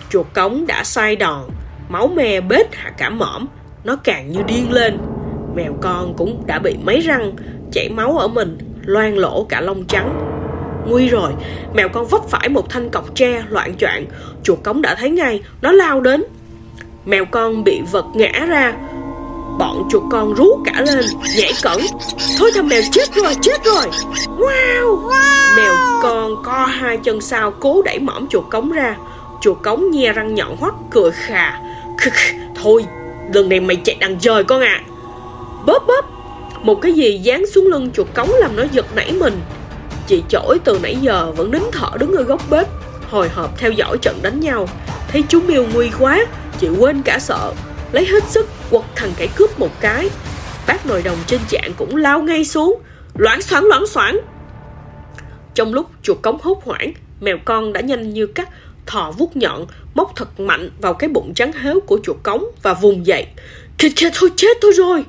Chuột 0.10 0.26
cống 0.34 0.68
đã 0.68 0.84
sai 0.84 1.16
đòn 1.16 1.50
Máu 1.90 2.08
me 2.08 2.42
bết 2.42 2.76
hạ 2.76 2.90
cả 2.98 3.10
mõm 3.10 3.46
Nó 3.84 3.96
càng 4.04 4.32
như 4.32 4.42
điên 4.48 4.72
lên. 4.72 4.98
Mèo 5.56 5.74
con 5.82 6.14
cũng 6.18 6.44
đã 6.48 6.60
bị 6.60 6.76
mấy 6.84 7.02
răng 7.02 7.32
Chảy 7.72 7.90
máu 7.90 8.18
ở 8.18 8.28
mình 8.28 8.71
loang 8.86 9.18
lỗ 9.18 9.44
cả 9.50 9.62
lông 9.62 9.86
trắng. 9.86 10.28
Nguy 10.88 11.10
rồi, 11.10 11.32
mèo 11.74 11.90
con 11.90 12.08
vấp 12.08 12.22
phải 12.30 12.50
một 12.50 12.70
thanh 12.70 12.90
cọc 12.90 13.16
tre 13.16 13.44
loạn 13.50 13.78
choạng. 13.78 14.06
Chuột 14.44 14.60
cống 14.64 14.82
đã 14.82 14.96
thấy 14.96 15.10
ngay, 15.10 15.44
nó 15.62 15.72
lao 15.72 16.02
đến. 16.02 16.24
Mèo 17.06 17.26
con 17.26 17.64
bị 17.64 17.82
vật 17.92 18.06
ngã 18.14 18.46
ra. 18.48 18.74
Bọn 19.60 19.88
chuột 19.92 20.04
con 20.12 20.36
rú 20.36 20.64
cả 20.66 20.82
lên 20.82 21.06
Nhảy 21.38 21.52
cẩn. 21.62 21.82
Thôi 22.40 22.52
thằng 22.56 22.68
mèo 22.68 22.82
chết 22.92 23.16
rồi 23.16 23.36
chết 23.42 23.64
rồi. 23.66 23.86
Wow, 24.38 25.02
wow. 25.02 25.56
Mèo 25.58 25.74
con 26.02 26.44
co 26.44 26.66
hai 26.66 26.98
chân 26.98 27.22
sau 27.22 27.52
Cố 27.52 27.82
đẩy 27.82 28.00
mõm 28.00 28.28
chuột 28.28 28.44
cống 28.52 28.72
ra. 28.72 28.96
Chuột 29.42 29.58
cống 29.64 29.92
nhe 29.92 30.14
răng 30.14 30.36
nhọn 30.36 30.56
hoắt 30.60 30.74
cười 30.92 31.12
khà. 31.12 31.60
Thôi 32.64 32.86
lần 33.34 33.50
này 33.50 33.60
mày 33.60 33.76
chạy 33.76 33.96
đằng 34.00 34.20
trời 34.20 34.44
con 34.44 34.62
ạ. 34.62 34.84
À. 34.86 34.88
Bóp 35.66 35.84
bóp. 35.88 36.21
Một 36.64 36.82
cái 36.82 36.94
gì 36.94 37.20
dán 37.24 37.46
xuống 37.46 37.68
lưng 37.68 37.92
chuột 37.94 38.08
cống 38.14 38.32
làm 38.40 38.56
nó 38.56 38.64
giật 38.72 38.86
nảy 38.96 39.12
mình. 39.12 39.42
Chị 40.08 40.24
chổi 40.30 40.60
từ 40.64 40.80
nãy 40.84 40.98
giờ 41.02 41.32
vẫn 41.32 41.52
nín 41.52 41.62
thở 41.72 41.90
đứng 42.00 42.12
ở 42.12 42.24
góc 42.24 42.42
bếp, 42.50 42.68
Hồi 43.10 43.30
hộp 43.30 43.58
theo 43.58 43.72
dõi 43.72 43.98
trận 44.02 44.20
đánh 44.22 44.40
nhau. 44.40 44.68
Thấy 45.08 45.24
chú 45.30 45.42
miêu 45.42 45.66
nguy 45.74 45.90
quá, 46.00 46.26
Chị 46.60 46.68
quên 46.80 47.02
cả 47.02 47.20
sợ. 47.20 47.54
Lấy 47.92 48.06
hết 48.06 48.24
sức, 48.24 48.48
quật 48.70 48.84
thằng 48.96 49.12
cải 49.18 49.28
cướp 49.28 49.60
một 49.60 49.70
cái. 49.80 50.10
Bác 50.68 50.86
nồi 50.86 51.02
đồng 51.02 51.18
trên 51.28 51.40
chạn 51.50 51.72
cũng 51.78 51.96
lao 51.96 52.22
ngay 52.22 52.46
xuống. 52.46 52.82
Loãng 53.18 53.42
xoảng 53.42 53.64
loãng 53.64 53.88
xoảng. 53.88 54.20
Trong 55.54 55.74
lúc 55.74 55.90
chuột 56.04 56.18
cống 56.22 56.38
hốt 56.42 56.62
hoảng, 56.66 56.94
Mèo 57.22 57.38
con 57.46 57.74
đã 57.74 57.82
nhanh 57.82 58.14
như 58.14 58.28
cắt, 58.28 58.50
Thò 58.86 59.12
vuốt 59.12 59.36
nhọn, 59.36 59.66
Móc 59.94 60.12
thật 60.16 60.40
mạnh 60.40 60.70
vào 60.82 60.94
cái 60.94 61.10
bụng 61.10 61.34
trắng 61.34 61.52
héo 61.52 61.80
của 61.80 62.00
chuột 62.04 62.18
cống 62.24 62.46
Và 62.62 62.74
vùng 62.74 63.06
dậy. 63.06 63.28
Kìa 63.78 63.90
kìa 63.96 64.10
thôi, 64.14 64.30
chết 64.36 64.58
tôi 64.62 64.72
rồi. 64.72 65.04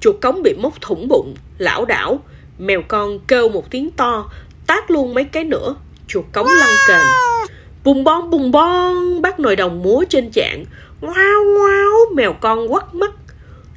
Chuột 0.00 0.16
cống 0.20 0.42
bị 0.42 0.54
móc 0.54 0.80
thủng 0.80 1.08
bụng 1.08 1.34
Lão 1.58 1.84
đảo. 1.84 2.18
Mèo 2.58 2.82
con 2.88 3.18
kêu 3.18 3.48
một 3.48 3.70
tiếng 3.70 3.90
to 3.90 4.30
Tát 4.66 4.90
luôn 4.90 5.14
mấy 5.14 5.24
cái 5.24 5.44
nữa. 5.44 5.74
Chuột 6.06 6.24
cống 6.32 6.46
lăn 6.46 6.70
kềnh 6.88 7.06
Bùng 7.84 8.04
bon 8.04 8.30
bùng 8.30 8.50
bon 8.50 9.22
Bác 9.22 9.40
nồi 9.40 9.56
đồng 9.56 9.82
múa 9.82 10.04
trên 10.08 10.30
trạng 10.30 10.64
Ngoao 11.00 11.44
ngoao 11.44 11.92
Mèo 12.14 12.32
con 12.32 12.72
quắt 12.72 12.94
mắt. 12.94 13.10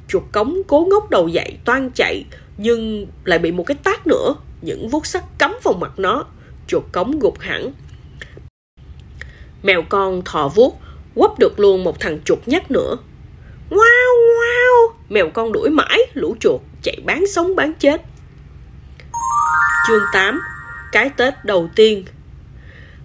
Chuột 0.08 0.22
cống 0.32 0.62
cố 0.66 0.86
ngóc 0.90 1.10
đầu 1.10 1.28
dậy 1.28 1.58
toan 1.64 1.90
chạy 1.94 2.24
Nhưng 2.56 3.06
lại 3.24 3.38
bị 3.38 3.52
một 3.52 3.62
cái 3.66 3.76
tát 3.82 4.06
nữa. 4.06 4.34
Những 4.62 4.88
vuốt 4.88 5.06
sắt 5.06 5.24
cắm 5.38 5.56
vào 5.62 5.74
mặt 5.74 5.92
nó. 5.96 6.24
Chuột 6.66 6.82
cống 6.92 7.18
gục 7.18 7.40
hẳn. 7.40 7.72
Mèo 9.62 9.82
con 9.88 10.22
thò 10.24 10.48
vuốt 10.48 10.80
Quắp 11.14 11.38
được 11.38 11.60
luôn 11.60 11.84
một 11.84 12.00
thằng 12.00 12.18
chuột 12.24 12.38
nhắt 12.46 12.70
nữa 12.70 12.96
Wow 13.74 13.80
wow, 14.38 14.92
Mèo 15.08 15.28
con 15.34 15.52
đuổi 15.52 15.70
mãi 15.70 15.98
Lũ 16.12 16.36
chuột 16.40 16.60
chạy 16.82 16.98
bán 17.04 17.26
sống 17.26 17.56
bán 17.56 17.72
chết. 17.78 18.02
Chương 19.88 20.02
8 20.12 20.40
Cái 20.92 21.10
Tết 21.16 21.34
đầu 21.44 21.68
tiên. 21.76 22.04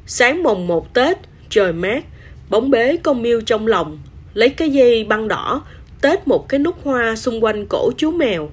Sáng 0.05 0.43
mồng 0.43 0.67
một 0.67 0.93
Tết, 0.93 1.17
trời 1.49 1.73
mát 1.73 2.03
Bóng 2.49 2.69
bế 2.69 2.97
con 2.97 3.21
miêu 3.21 3.41
trong 3.41 3.67
lòng. 3.67 3.99
Lấy 4.33 4.49
cái 4.49 4.69
dây 4.69 5.03
băng 5.03 5.27
đỏ 5.27 5.61
Tết 6.01 6.27
một 6.27 6.49
cái 6.49 6.59
nút 6.59 6.75
hoa 6.83 7.15
xung 7.15 7.43
quanh 7.43 7.65
cổ 7.65 7.91
chú 7.97 8.11
mèo. 8.11 8.49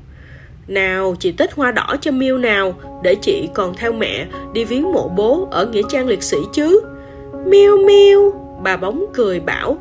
Nào 0.68 1.16
chị 1.20 1.32
tết 1.32 1.52
hoa 1.52 1.72
đỏ 1.72 1.96
cho 2.00 2.10
miêu 2.10 2.38
nào 2.38 2.74
Để 3.02 3.14
chị 3.14 3.48
còn 3.54 3.74
theo 3.74 3.92
mẹ 3.92 4.26
đi 4.52 4.64
viếng 4.64 4.92
mộ 4.92 5.08
bố 5.08 5.48
ở 5.50 5.66
Nghĩa 5.66 5.82
Trang 5.88 6.06
Liệt 6.06 6.22
Sĩ 6.22 6.36
chứ. 6.52 6.80
Miêu 7.46 7.76
miêu. 7.86 8.32
Bà 8.62 8.76
bóng 8.76 9.04
cười 9.14 9.40
bảo 9.40 9.78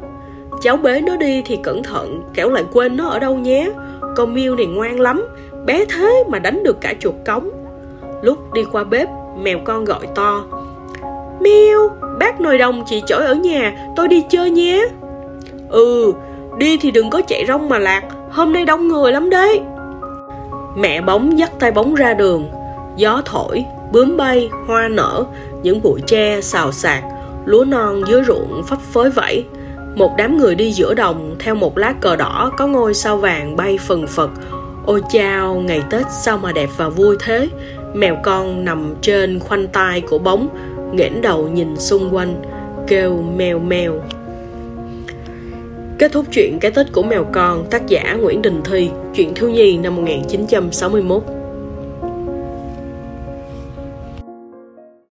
Cháu 0.62 0.78
bế 0.78 1.02
nó 1.02 1.16
đi 1.16 1.42
thì 1.46 1.58
cẩn 1.64 1.84
thận 1.84 2.22
Kẻo 2.34 2.50
lại 2.50 2.64
quên 2.74 2.98
nó 2.98 3.08
ở 3.08 3.20
đâu 3.20 3.36
nhé. 3.36 3.72
Con 4.16 4.34
miêu 4.34 4.56
này 4.56 4.66
ngoan 4.66 5.00
lắm 5.00 5.28
Bé 5.66 5.86
thế 5.86 6.24
mà 6.30 6.40
đánh 6.40 6.64
được 6.64 6.82
cả 6.82 6.94
chuột 7.00 7.16
cống. 7.26 7.50
Lúc 8.22 8.54
đi 8.54 8.62
qua 8.72 8.84
bếp 8.84 9.10
Mèo 9.42 9.60
con 9.64 9.86
gọi 9.86 10.08
to. 10.16 10.46
Miêu 11.40 11.90
Bác 12.20 12.42
nồi 12.42 12.58
đồng 12.58 12.84
chị 12.86 13.04
chở 13.08 13.16
ở 13.16 13.36
nhà 13.36 13.78
Tôi 13.96 14.08
đi 14.08 14.24
chơi 14.30 14.52
nhé. 14.52 14.88
Ừ 15.70 16.14
Đi 16.58 16.78
thì 16.78 16.92
đừng 16.92 17.10
có 17.10 17.22
chạy 17.28 17.46
rong 17.48 17.70
mà 17.70 17.80
lạc 17.80 18.04
Hôm 18.32 18.54
nay 18.54 18.66
đông 18.66 18.88
người 18.88 19.12
lắm 19.12 19.30
đấy. 19.30 19.62
Mẹ 20.76 21.02
bóng 21.02 21.40
dắt 21.40 21.52
tay 21.60 21.72
bóng 21.72 21.96
ra 21.96 22.14
đường. 22.14 22.50
Gió 22.96 23.22
thổi, 23.26 23.66
bướm 23.92 24.18
bay, 24.18 24.50
hoa 24.68 24.88
nở 24.88 25.26
Những 25.64 25.82
bụi 25.82 26.02
tre 26.08 26.42
xào 26.42 26.72
xạc 26.72 27.04
Lúa 27.46 27.66
non 27.66 28.02
dưới 28.08 28.24
ruộng 28.24 28.64
phấp 28.68 28.80
phới 28.82 29.10
vẫy. 29.10 29.46
Một 29.96 30.12
đám 30.18 30.38
người 30.38 30.56
đi 30.56 30.72
giữa 30.72 30.94
đồng 30.94 31.36
Theo 31.40 31.56
một 31.56 31.78
lá 31.78 31.94
cờ 32.02 32.16
đỏ 32.16 32.52
có 32.58 32.68
ngôi 32.68 32.94
sao 32.94 33.18
vàng 33.18 33.56
bay 33.56 33.78
phần 33.88 34.08
phật. 34.08 34.30
Ôi 34.86 35.02
chao, 35.12 35.56
ngày 35.56 35.82
Tết 35.90 36.06
sao 36.24 36.38
mà 36.38 36.52
đẹp 36.52 36.70
và 36.78 36.90
vui 36.90 37.16
thế. 37.20 37.50
Mèo 37.94 38.18
con 38.24 38.66
nằm 38.66 38.96
trên 39.02 39.40
khoanh 39.40 39.68
tay 39.68 40.02
của 40.02 40.18
bóng 40.18 40.48
nghển 40.94 41.22
đầu 41.22 41.48
nhìn 41.48 41.78
xung 41.78 42.16
quanh 42.16 42.42
Kêu 42.88 43.24
mèo 43.36 43.60
mèo. 43.60 43.94
Kết 46.00 46.12
thúc 46.12 46.26
chuyện 46.32 46.60
cái 46.60 46.72
Tết 46.72 46.92
của 46.92 47.04
mèo 47.04 47.26
con 47.32 47.66
Tác 47.70 47.88
giả 47.88 48.14
Nguyễn 48.14 48.42
Đình 48.42 48.62
Thi 48.64 48.90
Chuyện 49.16 49.34
thiếu 49.34 49.50
nhi 49.50 49.78
năm 49.78 49.96
1961 49.96 51.24